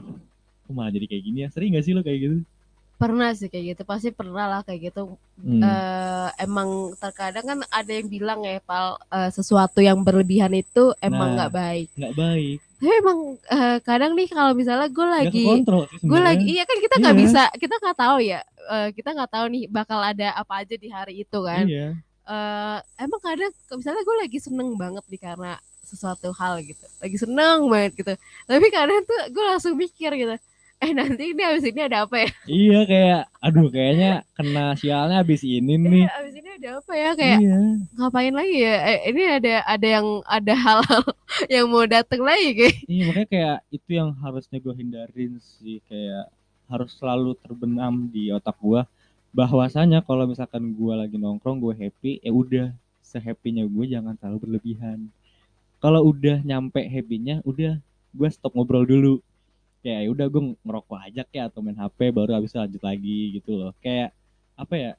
kok 0.61 0.73
malah 0.73 0.91
jadi 0.91 1.07
kayak 1.07 1.23
gini 1.25 1.39
ya. 1.41 1.49
Sering 1.49 1.73
gak 1.73 1.85
sih 1.85 1.93
lo 1.93 2.03
kayak 2.03 2.21
gitu? 2.21 2.39
pernah 2.97 3.33
sih 3.33 3.49
kayak 3.49 3.65
gitu 3.73 3.83
pasti 3.83 4.13
pernah 4.13 4.45
lah 4.45 4.61
kayak 4.61 4.93
gitu 4.93 5.17
Hmm. 5.41 5.65
Eh, 5.65 6.29
emang 6.37 6.69
terkadang 7.01 7.41
kan 7.41 7.59
ada 7.73 7.89
yang 7.89 8.13
bilang 8.13 8.45
ya 8.45 8.61
pal 8.61 9.01
eh, 9.09 9.33
sesuatu 9.33 9.81
yang 9.81 10.05
berlebihan 10.05 10.53
itu 10.53 10.93
emang 11.01 11.33
Nah. 11.33 11.37
nggak 11.41 11.53
baik 11.57 11.89
nggak 11.97 12.13
baik 12.15 12.59
tapi 12.77 12.93
emang 12.93 13.19
eh, 13.41 13.79
kadang 13.81 14.13
nih 14.13 14.29
kalau 14.29 14.53
misalnya 14.53 14.85
gue 14.87 15.07
lagi 15.09 15.45
gue 15.97 16.21
lagi 16.21 16.45
iya 16.45 16.69
kan 16.69 16.77
kita 16.77 16.95
nggak 17.01 17.17
Iya. 17.17 17.23
bisa 17.25 17.43
kita 17.57 17.75
nggak 17.81 17.97
tahu 17.97 18.17
ya 18.21 18.41
eh, 18.69 18.89
kita 18.93 19.09
nggak 19.17 19.31
tahu 19.33 19.45
nih 19.49 19.65
bakal 19.67 20.01
ada 20.05 20.29
apa 20.37 20.53
aja 20.61 20.75
di 20.77 20.89
hari 20.93 21.25
itu 21.25 21.39
kan 21.41 21.65
iya 21.65 21.97
eh 22.29 22.79
emang 23.01 23.21
kadang 23.25 23.49
misalnya 23.73 24.03
gue 24.05 24.17
lagi 24.21 24.39
seneng 24.39 24.77
banget 24.77 25.05
nih 25.09 25.21
karena 25.25 25.57
sesuatu 25.91 26.31
hal 26.39 26.63
gitu. 26.63 26.87
Lagi 27.03 27.17
seneng 27.19 27.67
banget 27.67 27.93
gitu. 27.99 28.13
Tapi 28.47 28.67
kadang 28.71 29.03
tuh 29.03 29.21
gue 29.35 29.45
langsung 29.45 29.75
mikir 29.75 30.15
gitu 30.15 30.39
eh 30.81 30.97
nanti 30.97 31.37
ini 31.37 31.43
abis 31.45 31.65
ini 31.69 31.81
ada 31.85 32.09
apa 32.09 32.25
ya? 32.25 32.29
Iya 32.49 32.79
kayak 32.89 33.23
aduh 33.45 33.69
kayaknya 33.69 34.25
kena 34.33 34.73
sialnya 34.81 35.21
abis 35.21 35.45
ini 35.45 35.77
nih. 35.77 36.09
Eh, 36.09 36.19
abis 36.25 36.35
ini 36.41 36.51
ada 36.57 36.69
apa 36.81 36.93
ya? 36.97 37.11
Kayak 37.13 37.39
iya. 37.45 37.59
Ngapain 38.01 38.33
lagi 38.33 38.57
ya? 38.65 38.77
Eh, 38.89 38.99
ini 39.13 39.23
ada 39.29 39.55
ada 39.69 39.87
yang 40.01 40.07
ada 40.25 40.55
hal-hal 40.57 41.05
yang 41.53 41.67
mau 41.69 41.85
datang 41.85 42.25
lagi. 42.25 42.51
Kayak 42.57 42.77
Iya 42.89 43.03
makanya 43.13 43.29
kayak 43.29 43.59
itu 43.69 43.91
yang 43.93 44.11
harusnya 44.25 44.57
gue 44.57 44.75
hindarin 44.81 45.33
sih. 45.37 45.85
Kayak 45.85 46.33
harus 46.73 46.91
selalu 46.97 47.37
terbenam 47.45 48.09
di 48.09 48.33
otak 48.33 48.57
gue 48.65 48.81
bahwasanya 49.37 50.01
kalau 50.09 50.25
misalkan 50.25 50.73
gue 50.73 50.95
lagi 50.97 51.21
nongkrong 51.21 51.61
gue 51.61 51.75
happy 51.77 52.25
ya 52.25 52.33
udah 52.33 52.67
sehappynya 53.05 53.69
gue 53.69 53.85
jangan 53.85 54.17
terlalu 54.17 54.49
berlebihan 54.49 55.13
kalau 55.81 56.07
udah 56.07 56.39
nyampe 56.41 56.81
happynya 56.85 57.41
udah 57.43 57.81
gue 58.11 58.29
stop 58.29 58.53
ngobrol 58.53 58.85
dulu 58.85 59.19
kayak 59.81 60.05
ya 60.05 60.09
udah 60.13 60.27
gue 60.29 60.43
ngerokok 60.61 60.99
aja 61.01 61.23
kayak 61.25 61.45
atau 61.49 61.61
main 61.61 61.75
HP 61.75 62.13
baru 62.13 62.37
habis 62.37 62.53
lanjut 62.53 62.81
lagi 62.81 63.35
gitu 63.35 63.57
loh 63.57 63.73
kayak 63.81 64.13
apa 64.55 64.75
ya 64.77 64.93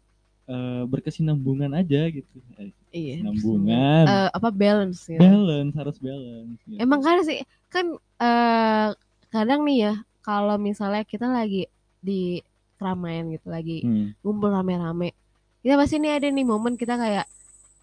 eh, 0.49 0.83
berkesinambungan 0.85 1.71
aja 1.71 2.09
gitu 2.09 2.37
Eh, 2.57 2.73
iya 2.89 3.21
Kesinambungan. 3.21 4.05
Eh, 4.09 4.29
apa 4.33 4.49
balance 4.49 5.05
gitu. 5.05 5.21
balance 5.21 5.73
harus 5.77 5.97
balance 5.97 6.59
gitu. 6.65 6.77
Emang 6.81 6.99
kan 6.99 7.21
sih 7.21 7.39
kan 7.69 7.85
eh 8.17 8.89
kadang 9.29 9.61
nih 9.63 9.77
ya 9.85 9.93
kalau 10.21 10.57
misalnya 10.57 11.05
kita 11.05 11.29
lagi 11.29 11.69
di 12.01 12.41
keramaian 12.75 13.29
gitu 13.29 13.47
lagi 13.47 13.85
Hmm. 13.85 14.17
ngumpul 14.25 14.49
rame-rame 14.49 15.13
kita 15.61 15.77
pasti 15.77 16.01
nih 16.01 16.17
ada 16.17 16.27
nih 16.27 16.41
momen 16.41 16.73
kita 16.73 16.97
kayak 16.97 17.29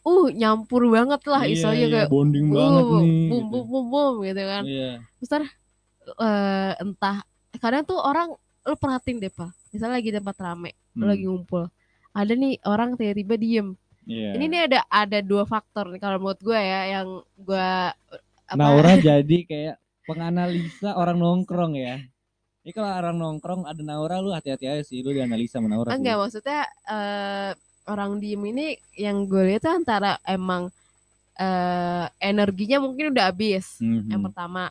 uh 0.09 0.27
nyampur 0.33 0.89
banget 0.89 1.21
lah 1.27 1.43
Iya, 1.45 1.53
isonya 1.53 1.77
iya, 1.79 1.89
kayak 1.93 2.09
bonding 2.09 2.47
uh, 2.49 2.55
banget 2.57 2.85
nih 2.85 2.97
bum 3.29 3.37
gitu. 3.45 3.47
bum 3.53 3.65
bum 3.69 3.87
bum 3.93 4.15
gitu 4.25 4.43
kan 4.43 4.63
Iya. 4.65 4.91
terus 5.21 5.51
eh, 6.17 6.73
entah 6.81 7.17
kadang 7.59 7.85
tuh 7.85 8.01
orang 8.01 8.33
lu 8.65 8.75
perhatiin 8.75 9.19
deh 9.19 9.29
pak 9.29 9.53
misalnya 9.69 10.01
lagi 10.01 10.11
tempat 10.11 10.37
rame 10.39 10.71
lu 10.95 11.05
Hmm. 11.05 11.11
lagi 11.13 11.25
ngumpul 11.25 11.65
ada 12.11 12.33
nih 12.33 12.57
orang 12.65 12.97
tiba-tiba 12.97 13.35
diem 13.37 13.69
Iya. 14.03 14.31
ini 14.35 14.45
nih 14.49 14.61
ada 14.73 14.79
ada 14.89 15.19
dua 15.21 15.45
faktor 15.45 15.93
nih 15.93 16.01
kalau 16.01 16.17
menurut 16.17 16.41
gue 16.41 16.57
ya 16.57 16.81
yang 16.95 17.09
gue 17.37 17.69
apa 18.49 18.57
Naura 18.57 18.97
jadi 19.13 19.39
kayak 19.45 19.77
penganalisa 20.03 20.97
orang 20.97 21.21
nongkrong 21.21 21.77
ya. 21.77 22.01
Ini 22.65 22.73
kalau 22.73 22.89
orang 22.89 23.17
nongkrong 23.17 23.61
ada 23.65 23.81
Naura 23.81 24.17
lu 24.19 24.33
hati-hati 24.33 24.65
aja 24.65 24.81
sih 24.81 25.05
lu 25.05 25.13
dianalisa 25.13 25.61
sama 25.61 25.69
Naura 25.69 25.93
sih. 25.93 26.01
enggak 26.01 26.17
maksudnya 26.17 26.61
eh, 26.89 27.51
orang 27.89 28.19
diem 28.19 28.43
ini 28.45 28.67
yang 28.95 29.25
gue 29.25 29.43
lihat 29.47 29.63
tuh 29.63 29.75
antara 29.75 30.21
emang 30.23 30.69
eh, 31.35 32.05
energinya 32.21 32.79
mungkin 32.79 33.11
udah 33.11 33.29
habis 33.29 33.79
Mhm. 33.79 34.09
yang 34.09 34.23
pertama 34.23 34.69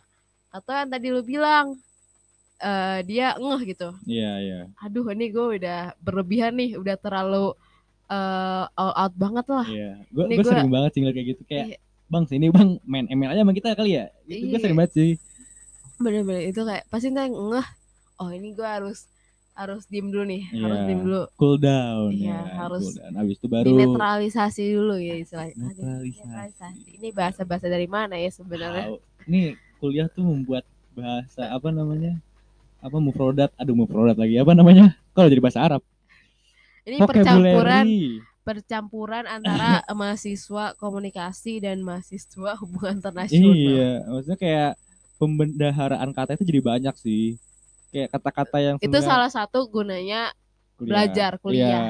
atau 0.50 0.72
yang 0.74 0.90
tadi 0.90 1.08
lu 1.08 1.22
bilang 1.22 1.76
eh, 2.58 3.00
dia 3.04 3.34
ngeh 3.36 3.62
gitu 3.68 3.90
Iya, 4.04 4.32
iya. 4.40 4.60
aduh 4.78 5.06
ini 5.08 5.26
gue 5.28 5.46
udah 5.58 5.94
berlebihan 5.98 6.54
nih 6.54 6.76
udah 6.76 6.96
terlalu 6.96 7.54
eh, 8.08 8.66
all 8.72 8.94
out 8.96 9.14
banget 9.14 9.46
lah 9.46 9.66
Iya. 9.66 9.92
Gue 10.10 10.24
Ini 10.26 10.34
gue 10.34 10.42
gua- 10.42 10.52
sering 10.54 10.70
banget 10.70 10.92
sih 10.92 11.02
kayak 11.04 11.28
gitu 11.28 11.42
kayak 11.46 11.66
Iya. 11.68 11.78
Bang, 12.08 12.24
sini 12.24 12.48
Bang 12.48 12.80
main 12.84 13.04
ML 13.06 13.30
aja 13.30 13.44
sama 13.44 13.52
kita 13.52 13.76
kali 13.76 13.92
ya. 13.94 14.08
Itu 14.24 14.46
gue 14.46 14.54
Iya. 14.54 14.62
sering 14.62 14.78
banget 14.78 14.94
sih. 14.94 15.12
bener-bener 15.98 16.46
itu 16.46 16.62
kayak 16.62 16.86
pasti 16.88 17.10
ntar 17.10 17.26
ngeh 17.26 17.68
oh 18.18 18.30
ini 18.30 18.54
gue 18.54 18.64
harus 18.64 19.10
harus 19.58 19.84
diem 19.86 20.06
dulu 20.06 20.22
nih 20.24 20.44
harus 20.54 20.78
Iya. 20.78 20.86
diem 20.86 21.02
dulu 21.02 21.22
Cool 21.34 21.58
down 21.58 22.10
Iya, 22.12 22.30
ya. 22.30 22.40
harus 22.56 22.82
Cool 22.84 22.96
down. 22.96 23.14
Habis 23.16 23.36
itu 23.36 23.48
baru 23.48 23.68
dinetralisasi 23.68 24.64
dulu 24.72 24.96
ya 24.96 25.16
istilahnya 25.18 25.56
Netralisasi. 25.58 26.22
netralisasi 26.22 26.90
ini 26.94 27.10
bahasa-bahasa 27.10 27.66
dari 27.66 27.88
mana 27.88 28.16
ya 28.16 28.30
sebenarnya. 28.30 28.86
Nih 29.26 29.48
kuliah 29.76 30.06
tuh 30.08 30.22
membuat 30.24 30.62
bahasa 30.94 31.46
apa 31.48 31.70
namanya? 31.70 32.22
Apa 32.78 32.98
mufrodat? 32.98 33.50
Aduh 33.56 33.74
mufrodat 33.76 34.14
lagi. 34.16 34.38
Apa 34.38 34.54
namanya? 34.54 34.94
Kalau 35.12 35.26
jadi 35.26 35.42
bahasa 35.42 35.60
Arab. 35.60 35.82
ini 36.84 37.02
percampuran 37.02 37.84
Vocabulary. 37.84 38.24
percampuran 38.42 39.26
antara 39.26 39.82
mahasiswa 39.92 40.72
komunikasi 40.76 41.60
dan 41.60 41.82
mahasiswa 41.82 42.56
hubungan 42.56 42.96
internasional 42.96 43.52
Iya, 43.52 43.92
maksudnya 44.08 44.38
kayak 44.38 44.72
pembendaharaan 45.18 46.10
kata 46.12 46.34
itu 46.34 46.46
jadi 46.46 46.62
banyak 46.62 46.96
sih. 46.96 47.36
Kayak 47.92 48.10
kata-kata 48.14 48.58
yang 48.60 48.76
itu 48.84 49.00
salah 49.00 49.32
satu 49.32 49.64
gunanya 49.68 50.32
kuliah. 50.76 50.90
belajar, 50.92 51.32
kuliah. 51.40 51.68
Iya. 51.68 51.84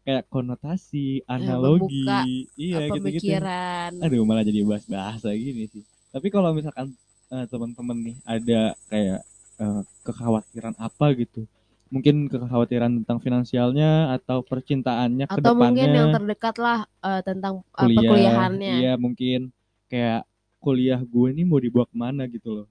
Kayak 0.00 0.24
konotasi, 0.32 1.22
analogi, 1.28 2.02
membuka, 2.08 2.18
iya 2.56 2.76
eh, 2.80 2.88
gitu-gitu. 2.88 3.28
pemikiran 3.28 3.90
Aduh, 4.00 4.24
malah 4.24 4.42
jadi 4.42 4.64
bahas 4.64 4.86
bahasa 4.88 5.28
gini 5.36 5.68
sih. 5.68 5.84
Tapi 6.10 6.26
kalau 6.32 6.50
misalkan 6.56 6.96
eh, 7.30 7.44
teman-teman 7.46 7.96
nih 8.00 8.16
ada 8.24 8.60
kayak 8.88 9.20
eh, 9.60 9.82
kekhawatiran 10.02 10.74
apa 10.80 11.06
gitu. 11.20 11.44
Mungkin 11.90 12.30
kekhawatiran 12.30 13.02
tentang 13.02 13.18
finansialnya 13.18 14.14
atau 14.14 14.46
percintaannya 14.46 15.26
atau 15.26 15.52
mungkin 15.58 15.90
depannya. 15.90 15.98
yang 15.98 16.10
terdekat 16.14 16.56
lah 16.62 16.78
eh, 17.02 17.20
tentang 17.26 17.66
kuliah 17.74 17.98
perkuliahannya 17.98 18.74
iya 18.78 18.92
mungkin 18.94 19.50
kayak 19.90 20.22
kuliah 20.62 21.00
gue 21.02 21.28
nih 21.34 21.42
mau 21.42 21.58
dibawa 21.58 21.88
ke 21.90 21.96
mana 21.98 22.30
gitu 22.30 22.62
loh 22.62 22.68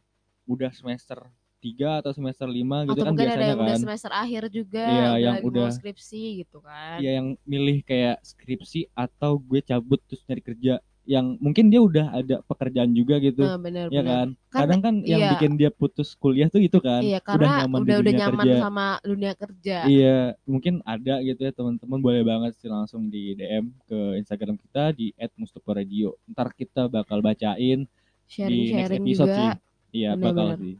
udah 0.47 0.71
semester 0.71 1.19
3 1.59 1.99
atau 1.99 2.11
semester 2.15 2.47
5 2.47 2.87
gitu 2.87 2.95
atau 2.95 3.05
kan 3.05 3.11
mungkin 3.11 3.27
ada 3.27 3.35
biasanya 3.35 3.47
yang 3.51 3.59
udah 3.59 3.75
kan 3.75 3.79
semester 3.83 4.11
akhir 4.15 4.43
juga 4.49 4.83
Iya, 4.83 5.03
udah 5.03 5.17
yang 5.19 5.35
udah- 5.43 5.71
skripsi 5.75 6.21
gitu 6.41 6.57
kan 6.63 6.97
ya 7.03 7.11
yang 7.19 7.27
milih 7.43 7.77
kayak 7.83 8.17
skripsi 8.23 8.87
atau 8.95 9.37
gue 9.37 9.59
cabut 9.61 9.99
terus 10.07 10.23
nyari 10.25 10.39
kerja 10.41 10.73
yang 11.09 11.41
mungkin 11.41 11.73
dia 11.73 11.81
udah 11.81 12.13
ada 12.13 12.37
pekerjaan 12.45 12.93
juga 12.93 13.17
gitu 13.17 13.41
Nah, 13.41 13.57
bener, 13.57 13.89
ya 13.89 14.05
bener. 14.05 14.13
kan 14.13 14.27
kadang 14.53 14.79
kan 14.79 14.93
yang 15.01 15.25
iya. 15.25 15.29
bikin 15.33 15.57
dia 15.57 15.73
putus 15.73 16.13
kuliah 16.13 16.45
tuh 16.47 16.61
itu 16.61 16.77
kan 16.77 17.01
iya 17.01 17.17
udah 17.17 17.25
karena 17.25 17.49
nyaman 17.65 17.79
udah 17.81 17.87
di 17.89 17.89
udah 17.89 17.99
dunia 18.05 18.19
nyaman 18.21 18.37
kerja 18.45 18.55
sama 18.61 18.87
dunia 19.01 19.31
kerja 19.33 19.77
Iya, 19.89 20.17
mungkin 20.45 20.73
ada 20.85 21.15
gitu 21.19 21.41
ya 21.41 21.51
teman-teman 21.51 21.99
boleh 21.99 22.21
banget 22.21 22.53
sih 22.61 22.69
langsung 22.69 23.09
di 23.09 23.33
DM 23.33 23.73
ke 23.89 23.97
Instagram 24.21 24.53
kita 24.55 24.93
di 24.93 25.09
@mustoporadio. 25.33 26.13
Ntar 26.29 26.53
kita 26.53 26.85
bakal 26.85 27.25
bacain 27.25 27.89
sharing 28.29 28.53
di 28.53 28.59
next 28.69 28.77
sharing 28.85 29.01
episode 29.01 29.25
juga 29.25 29.33
sih. 29.33 29.49
Iya, 29.89 30.11
bakal 30.13 30.45
sih. 30.61 30.75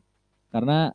Karena 0.49 0.91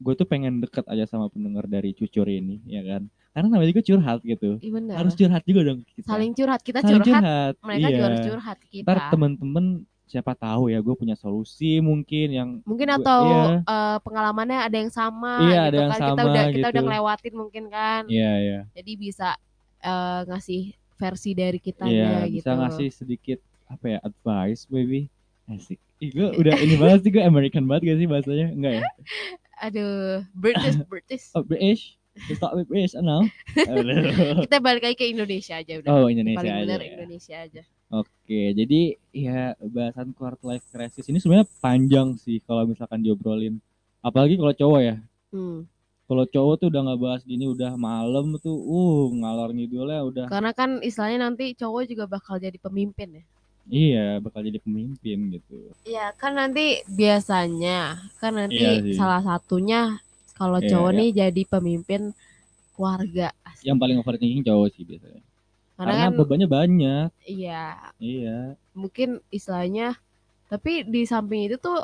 gue 0.00 0.14
tuh 0.16 0.24
pengen 0.24 0.62
deket 0.64 0.86
aja 0.88 1.04
sama 1.04 1.28
pendengar 1.28 1.68
dari 1.68 1.92
Cucur 1.92 2.24
ini, 2.26 2.62
ya 2.64 2.80
kan? 2.82 3.06
Karena 3.32 3.48
namanya 3.48 3.70
juga 3.72 3.84
curhat 3.84 4.20
gitu. 4.24 4.60
Iya 4.60 4.70
bener. 4.72 4.96
Harus 4.96 5.14
curhat 5.16 5.42
juga 5.48 5.60
dong 5.64 5.80
kita. 5.88 6.06
saling 6.08 6.32
curhat 6.36 6.60
kita 6.60 6.78
Saling 6.80 7.00
curhat, 7.00 7.54
mereka 7.64 7.86
iya. 7.88 7.94
juga 7.96 8.04
harus 8.08 8.22
curhat 8.28 8.58
kita 8.68 8.84
Ntar 8.88 8.98
temen-temen 9.12 9.66
siapa 10.04 10.32
tahu 10.36 10.68
ya 10.68 10.84
gue 10.84 10.92
punya 10.92 11.16
solusi 11.16 11.80
mungkin 11.80 12.28
yang 12.28 12.48
mungkin 12.68 12.84
gua- 12.92 13.00
atau 13.00 13.22
iya. 13.24 13.44
eh, 13.64 13.98
pengalamannya 14.04 14.58
ada 14.60 14.76
yang 14.76 14.92
sama 14.92 15.40
Iya, 15.40 15.60
gitu 15.64 15.68
ada 15.72 15.76
yang 15.80 15.88
kan 15.88 15.96
kita 15.96 16.04
sama 16.04 16.20
udah 16.28 16.44
kita 16.44 16.52
gitu. 16.52 16.68
udah 16.68 16.82
ngelewatin 16.84 17.34
mungkin 17.34 17.64
kan 17.72 18.02
Iya, 18.12 18.32
iya. 18.44 18.60
jadi 18.76 18.92
bisa 19.00 19.28
eh, 19.80 20.20
ngasih 20.28 20.62
versi 21.00 21.30
dari 21.32 21.58
kita 21.58 21.84
Iya, 21.88 22.28
gitu 22.28 22.44
bisa 22.44 22.50
ngasih 22.52 22.88
sedikit 22.92 23.38
apa 23.72 23.84
ya 23.88 23.98
advice, 24.04 24.68
baby. 24.68 25.08
Asik. 25.48 25.80
Gue 26.02 26.28
udah 26.34 26.54
ini 26.58 26.74
banget 26.74 27.06
sih 27.06 27.10
gue 27.10 27.22
American 27.22 27.64
banget 27.64 27.82
gak 27.86 27.98
sih 27.98 28.08
bahasanya? 28.10 28.46
Enggak 28.50 28.72
ya? 28.74 28.82
aduh 29.64 30.26
British 30.34 30.74
British 30.90 31.30
Oh, 31.32 31.46
British. 31.46 31.94
To 32.28 32.34
start 32.34 32.52
with 32.52 32.66
British. 32.66 32.92
Aduh. 32.92 33.24
kita 34.44 34.58
balik 34.58 34.82
lagi 34.82 34.98
ke 34.98 35.06
Indonesia 35.08 35.56
aja 35.56 35.72
udah 35.78 35.90
Oh, 35.94 36.10
Indonesia 36.10 36.42
paling 36.42 36.52
aja. 36.52 36.64
benar 36.66 36.80
ya. 36.80 36.90
Indonesia 36.92 37.36
aja 37.38 37.62
Oke, 37.92 38.56
jadi 38.56 38.80
ya 39.12 39.40
bahasan 39.60 40.16
quarter 40.16 40.40
life 40.42 40.64
crisis 40.66 41.04
ini 41.06 41.20
sebenarnya 41.20 41.44
panjang 41.60 42.16
sih 42.16 42.40
kalau 42.40 42.64
misalkan 42.64 42.98
diobrolin. 42.98 43.60
Apalagi 44.00 44.34
kalau 44.34 44.50
cowok 44.50 44.80
ya. 44.80 44.96
hmm. 45.30 45.68
Kalau 46.02 46.24
cowok 46.26 46.54
tuh 46.56 46.68
udah 46.68 46.80
nggak 46.82 47.00
bahas 47.00 47.22
gini 47.22 47.44
udah 47.44 47.76
malam 47.76 48.36
tuh, 48.36 48.52
uh 48.52 49.12
ngalor 49.12 49.52
ngidulnya 49.52 50.00
udah. 50.02 50.26
karena 50.26 50.52
kan 50.52 50.80
istilahnya 50.80 51.28
nanti 51.28 51.52
cowok 51.52 51.84
juga 51.84 52.04
bakal 52.06 52.36
jadi 52.36 52.56
pemimpin 52.56 53.20
ya 53.20 53.24
Iya, 53.66 54.18
bakal 54.18 54.42
jadi 54.42 54.58
pemimpin 54.58 55.18
gitu. 55.30 55.70
Iya 55.86 56.10
kan 56.18 56.34
nanti 56.34 56.82
biasanya 56.90 58.02
kan 58.18 58.34
nanti 58.34 58.58
Iya 58.58 58.82
sih. 58.82 58.94
salah 58.98 59.22
satunya 59.22 60.02
kalau 60.34 60.58
Iya, 60.58 60.68
cowok 60.74 60.90
iya. 60.90 60.98
nih 60.98 61.10
jadi 61.14 61.42
pemimpin 61.46 62.02
keluarga. 62.74 63.30
Yang 63.62 63.78
paling 63.78 63.96
overthinking 64.02 64.42
cowok 64.42 64.68
sih 64.74 64.82
biasanya. 64.82 65.22
karena, 65.72 65.92
Karena 65.98 66.04
kan 66.04 66.18
bebannya 66.20 66.48
banyak. 66.48 67.06
iya 67.24 67.64
Iya. 67.98 68.54
mungkin 68.72 69.18
istilahnya 69.30 69.98
tapi 70.46 70.84
di 70.84 71.02
samping 71.04 71.48
itu 71.48 71.56
tuh 71.58 71.80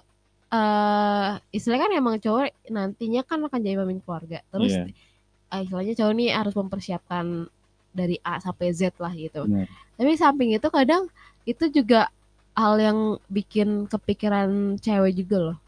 eh 0.48 1.30
istilahnya 1.50 1.88
kan 1.88 1.92
emang 1.96 2.16
cowok 2.20 2.68
nantinya 2.68 3.20
kan 3.24 3.42
akan 3.44 3.58
jadi 3.58 3.76
pemimpin 3.80 4.04
keluarga 4.04 4.38
terus 4.48 4.72
Iya. 4.76 4.84
ah, 5.50 5.60
istilahnya 5.64 5.94
cowok 5.96 6.14
nih 6.14 6.28
harus 6.30 6.54
mempersiapkan 6.54 7.48
dari 7.90 8.20
A 8.22 8.38
sampai 8.38 8.70
Z 8.70 8.92
lah 9.00 9.10
gitu. 9.16 9.48
Benar. 9.48 9.66
Tapi 9.96 10.12
samping 10.14 10.50
itu 10.54 10.68
kadang 10.68 11.08
itu 11.52 11.64
juga 11.76 12.00
hal 12.60 12.74
yang 12.86 12.98
bikin 13.36 13.68
kepikiran 13.92 14.50
cewek 14.84 15.12
juga 15.20 15.36
loh. 15.46 15.58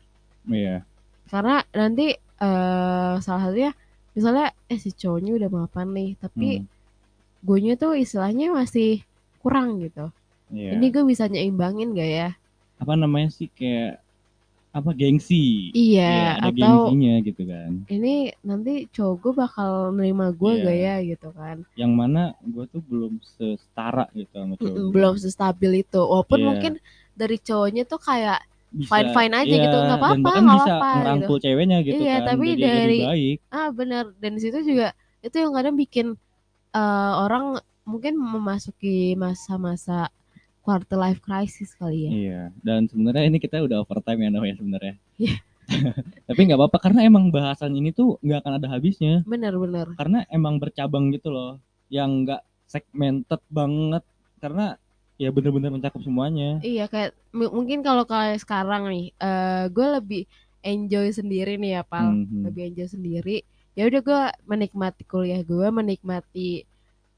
Iya. 0.48 0.84
Karena 1.32 1.62
nanti 1.80 2.06
eh 2.40 3.14
salah 3.24 3.42
satunya 3.46 3.70
misalnya 4.16 4.46
eh 4.72 4.78
si 4.84 4.90
cowoknya 5.00 5.32
udah 5.38 5.50
mapan 5.58 5.88
nih, 5.96 6.10
tapi 6.22 6.48
Hmm, 6.58 6.66
guanya 7.46 7.74
tuh 7.82 7.92
istilahnya 8.04 8.46
masih 8.60 8.90
kurang 9.42 9.68
gitu. 9.84 10.04
iya. 10.52 10.70
Ini 10.74 10.86
gue 10.94 11.04
bisa 11.12 11.24
nyimbangin 11.32 11.96
gak 11.96 12.10
ya? 12.20 12.28
apa 12.80 12.92
namanya 12.96 13.28
sih 13.36 13.48
kayak 13.52 14.00
apa 14.70 14.94
gengsi 14.94 15.74
Iya, 15.74 16.38
ada 16.38 16.46
atau 16.46 16.86
gengsinya 16.86 17.14
gitu 17.20 17.42
kan 17.42 17.70
ini 17.86 18.14
nanti 18.40 18.86
cowok 18.86 19.16
gue 19.18 19.32
bakal 19.36 19.70
nerima 19.90 20.30
gue 20.30 20.52
Iya. 20.52 20.62
gak 20.62 20.76
ya 20.78 20.94
gitu 21.04 21.28
kan. 21.34 21.56
yang 21.74 21.92
mana 21.92 22.38
gue 22.40 22.64
tuh 22.66 22.78
belum 22.80 23.18
setara 23.20 24.06
gitu 24.12 24.30
sama 24.30 24.54
cowok 24.54 24.90
belum 24.90 25.14
sestabil 25.18 25.82
itu. 25.82 25.98
Walaupun 25.98 26.38
Iya. 26.38 26.46
mungkin 26.46 26.72
dari 27.12 27.36
cowoknya 27.36 27.82
tuh 27.84 27.98
kayak 27.98 28.46
Bisa- 28.70 28.86
fine-fine 28.86 29.34
aja 29.34 29.50
iya, 29.50 29.62
gitu, 29.66 29.76
nggak 29.76 29.98
apa-apa, 29.98 30.30
nggak 30.30 30.58
apa-apa, 30.62 30.90
merangkul 31.02 31.36
ceweknya 31.36 31.78
gitu 31.82 31.98
Iya, 31.98 32.14
kan 32.16 32.26
tapi 32.30 32.46
jadi 32.46 32.54
lebih 32.54 32.70
dari- 32.70 33.02
baik 33.04 33.38
ah 33.50 33.68
bener 33.70 34.04
dan 34.16 34.30
di 34.30 34.40
situ 34.40 34.58
juga 34.62 34.88
itu 35.20 35.34
yang 35.34 35.50
kadang 35.50 35.74
bikin 35.74 36.06
eh, 36.70 36.80
orang 37.18 37.58
mungkin 37.82 38.14
memasuki 38.14 39.18
masa-masa 39.18 40.14
quarter 40.60 40.96
life 40.96 41.20
crisis 41.20 41.72
kali 41.72 42.06
ya. 42.06 42.10
iya 42.10 42.40
dan 42.60 42.84
sebenarnya 42.84 43.24
ini 43.26 43.38
kita 43.38 43.60
udah 43.60 43.80
overtime 43.80 44.20
ya 44.20 44.28
Noh, 44.28 44.44
ya 44.44 44.54
sebenarnya 44.54 44.94
Iya. 45.16 45.36
tapi 46.28 46.40
nggak 46.44 46.58
apa-apa 46.58 46.78
karena 46.80 47.00
emang 47.04 47.30
bahasan 47.30 47.72
ini 47.72 47.90
tuh 47.90 48.18
nggak 48.20 48.42
akan 48.42 48.52
ada 48.58 48.68
habisnya 48.68 49.22
Bener-bener. 49.22 49.94
karena 49.94 50.26
emang 50.28 50.58
bercabang 50.58 51.10
gitu 51.10 51.30
loh 51.30 51.58
yang 51.88 52.26
nggak 52.26 52.42
segmented 52.66 53.38
banget 53.48 54.02
karena 54.38 54.74
ya 55.14 55.28
bener-bener 55.28 55.70
mencakup 55.70 56.00
semuanya 56.00 56.58
Iya 56.60 56.86
kayak 56.86 57.12
mungkin 57.30 57.80
kalau 57.80 58.02
kayak 58.02 58.40
sekarang 58.40 58.88
nih, 58.88 59.12
eh 59.14 59.64
gue 59.68 59.86
lebih 59.92 60.22
enjoy 60.60 61.08
sendiri 61.10 61.56
nih 61.56 61.76
ya 61.76 61.82
pal, 61.82 62.16
Mhm. 62.16 62.44
lebih 62.44 62.62
enjoy 62.72 62.88
sendiri. 62.88 63.36
Ya 63.72 63.84
udah 63.84 64.00
gue 64.00 64.20
menikmati 64.46 65.04
kuliah 65.04 65.40
gue, 65.40 65.68
menikmati 65.70 66.64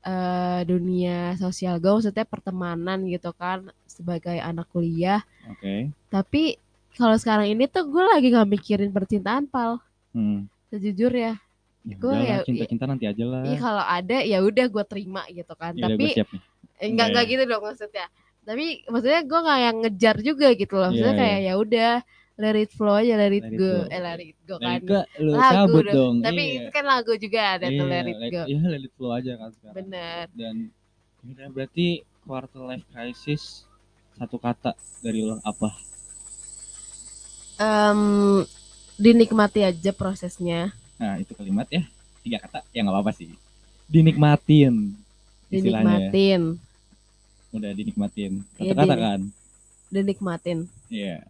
eh 0.03 0.61
dunia 0.65 1.19
sosial 1.37 1.79
gue, 1.79 1.93
maksudnya 1.93 2.25
pertemanan 2.25 3.07
gitu 3.07 3.31
kan 3.33 3.67
sebagai 3.85 4.35
anak 4.35 4.67
kuliah. 4.69 5.23
oke 5.45 5.95
Tapi 6.09 6.59
kalau 6.93 7.15
sekarang 7.15 7.47
ini 7.47 7.65
tuh 7.67 7.87
gue 7.87 8.05
lagi 8.05 8.29
nggak 8.29 8.51
mikirin 8.51 8.91
percintaan 8.91 9.47
pal, 9.47 9.79
Hmm. 10.11 10.45
sejujurnya. 10.69 11.39
Ya 11.83 11.95
Gua 11.97 12.13
udahlah, 12.13 12.27
ya- 12.29 12.45
cinta-cinta 12.45 12.85
nanti 12.85 13.05
aja 13.07 13.25
lah. 13.25 13.43
Iya 13.43 13.57
kalau 13.57 13.81
ada 13.81 14.19
ya 14.21 14.39
udah 14.39 14.67
gue 14.69 14.85
terima 14.85 15.23
gitu 15.27 15.51
kan. 15.53 15.73
Ya 15.73 15.87
udah 15.87 15.97
gue 15.97 16.11
Tapi. 16.13 16.39
Eh, 16.77 16.87
Enggak 16.89 17.07
enggak 17.09 17.25
Iya. 17.25 17.33
gitu 17.33 17.43
dong 17.45 17.63
maksudnya. 17.63 18.07
Tapi 18.43 18.65
maksudnya 18.87 19.21
gue 19.23 19.39
nggak 19.41 19.61
yang 19.61 19.77
ngejar 19.81 20.17
juga 20.21 20.47
gitu 20.53 20.75
loh. 20.75 20.91
Maksudnya 20.91 21.11
Iya, 21.11 21.21
kayak 21.23 21.39
ya 21.41 21.55
udah 21.57 21.91
let 22.37 22.57
it 22.57 22.73
flow 22.73 22.97
aja 22.97 23.15
let 23.15 23.31
it 23.31 23.45
Let 23.45 23.53
it 23.53 23.61
go. 23.61 23.73
Eh 23.87 24.01
let 24.01 24.21
it 24.21 24.37
go 24.45 24.57
kan. 24.57 24.81
lu 25.21 25.33
Lagu 25.33 25.53
cabut 25.53 25.85
dong. 25.87 25.95
dong. 25.95 26.15
Tapi 26.25 26.43
iya. 26.43 26.57
itu 26.59 26.69
kan 26.73 26.85
lagu 26.85 27.13
juga 27.15 27.41
ada 27.57 27.67
tuh 27.69 27.87
Iya, 27.87 27.93
let 27.93 28.07
it 28.09 28.19
go. 28.29 28.43
Iya, 28.49 28.61
let 28.67 28.83
it 28.83 28.93
flow 28.97 29.13
aja 29.13 29.33
kan 29.37 29.49
sekarang. 29.53 29.77
Bener. 29.77 30.25
Dan 30.33 30.57
ya 31.23 31.47
berarti 31.49 31.87
quarter 32.25 32.63
life 32.67 32.87
crisis 32.89 33.67
satu 34.17 34.37
kata 34.37 34.73
dari 35.01 35.23
lo 35.23 35.39
apa? 35.43 35.71
Em, 37.59 38.43
dinikmati 38.97 39.63
aja 39.63 39.91
prosesnya. 39.95 40.75
Nah, 40.99 41.19
itu 41.19 41.35
kalimat 41.35 41.67
ya. 41.69 41.83
Tiga 42.23 42.39
kata. 42.43 42.63
Ya 42.71 42.83
nggak 42.83 42.95
apa-apa 42.95 43.13
sih. 43.15 43.31
Dinikmatin. 43.87 44.95
Istilahnya. 45.53 46.11
Dinikmatin. 46.11 46.43
Udah 47.53 47.71
dinikmatin. 47.77 48.33
Satu 48.57 48.65
Iya, 48.65 48.97
kan? 48.97 49.21
Dinikmatin. 49.93 50.59
Iya. 50.89 51.29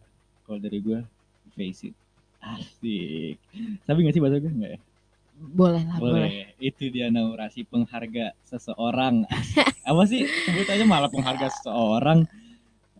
Kalau 0.53 0.69
dari 0.69 0.85
gue, 0.85 1.01
face 1.57 1.89
it. 1.89 1.97
Asik. 2.45 3.41
Tapi 3.89 3.99
gak 4.05 4.13
sih 4.13 4.21
bahasa 4.21 4.37
gue? 4.37 4.53
Enggak 4.53 4.77
ya? 4.77 4.81
Boleh 5.33 5.81
lah, 5.89 5.97
boleh. 5.97 6.29
Boleh. 6.29 6.33
Itu 6.61 6.93
dia 6.93 7.09
narasi 7.09 7.65
pengharga 7.65 8.37
seseorang. 8.45 9.25
Apa 9.89 10.05
sih 10.05 10.29
sebutannya 10.29 10.85
malah 10.85 11.09
pengharga 11.09 11.49
seseorang? 11.57 12.29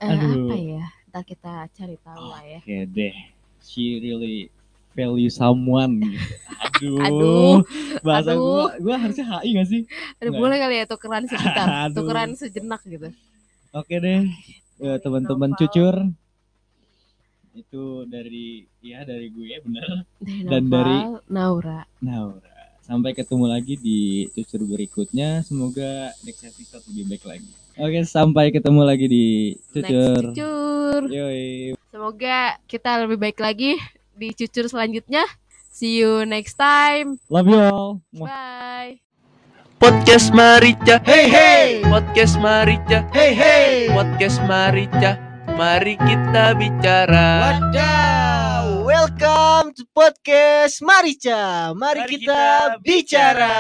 Eh, 0.01 0.09
Aduh. 0.17 0.49
apa 0.49 0.57
ya? 0.57 0.85
Ntar 1.13 1.23
kita 1.29 1.53
cari 1.77 2.01
tahu 2.01 2.25
lah 2.25 2.41
ya. 2.41 2.65
Oke 2.65 2.89
deh. 2.89 3.13
She 3.61 4.01
really 4.01 4.49
value 4.97 5.29
someone 5.29 6.01
gitu. 6.09 6.25
Aduh. 6.65 7.05
Aduh. 7.05 7.57
Bahasa 8.01 8.33
Aduh. 8.33 8.41
gua 8.41 8.65
gua 8.81 8.97
harusnya 8.97 9.29
HI 9.29 9.61
gak 9.61 9.69
sih? 9.69 9.83
Aduh, 10.25 10.33
Nggak. 10.33 10.41
boleh 10.41 10.57
kali 10.57 10.75
ya 10.81 10.85
tukeran 10.89 11.29
sebentar. 11.29 11.69
Tukeran 12.01 12.33
sejenak 12.33 12.81
gitu. 12.89 13.13
Oke 13.77 14.01
deh. 14.01 14.25
Dari 14.81 15.05
teman-teman 15.05 15.53
cucur. 15.53 16.17
Itu 17.53 18.09
dari 18.09 18.65
ya 18.81 19.05
dari 19.05 19.29
gue 19.29 19.61
bener. 19.61 20.09
Dari 20.19 20.49
Dan 20.49 20.63
dari- 20.73 21.01
Naura. 21.29 21.85
Naura. 22.01 22.51
Sampai 22.83 23.15
ketemu 23.15 23.47
lagi 23.47 23.79
di 23.79 24.27
cucur 24.35 24.67
berikutnya. 24.67 25.45
Semoga 25.47 26.11
next 26.27 26.43
episode 26.43 26.83
lebih 26.91 27.15
baik 27.15 27.25
lagi. 27.29 27.51
Oke, 27.79 28.01
sampai 28.05 28.53
ketemu 28.53 28.81
lagi 28.85 29.07
di 29.09 29.27
cucur. 29.71 30.21
Next 30.21 30.37
cucur. 30.37 31.01
Yoi. 31.09 31.79
Semoga 31.93 32.59
kita 32.67 33.05
lebih 33.07 33.17
baik 33.23 33.39
lagi 33.39 33.79
di 34.13 34.29
cucur 34.35 34.67
selanjutnya. 34.67 35.25
See 35.73 35.97
you 35.97 36.29
next 36.29 36.61
time. 36.61 37.17
Love 37.33 37.49
you 37.49 37.61
all. 37.61 37.91
Bye. 38.13 39.01
Podcast 39.81 40.31
Marica. 40.31 41.01
Hey 41.03 41.27
hey, 41.27 41.67
Podcast 41.83 42.37
Marica. 42.39 43.09
hey 43.11 43.33
hey. 43.33 43.89
Podcast 43.89 44.39
Marica. 44.45 45.32
Mari 45.53 46.01
kita 46.01 46.57
bicara. 46.57 47.61
Wadaw, 47.61 48.89
welcome 48.89 49.77
to 49.77 49.85
podcast 49.93 50.81
Marica. 50.81 51.77
Mari, 51.77 52.09
Mari 52.09 52.11
kita, 52.17 52.25
kita 52.25 52.81
bicara. 52.81 53.57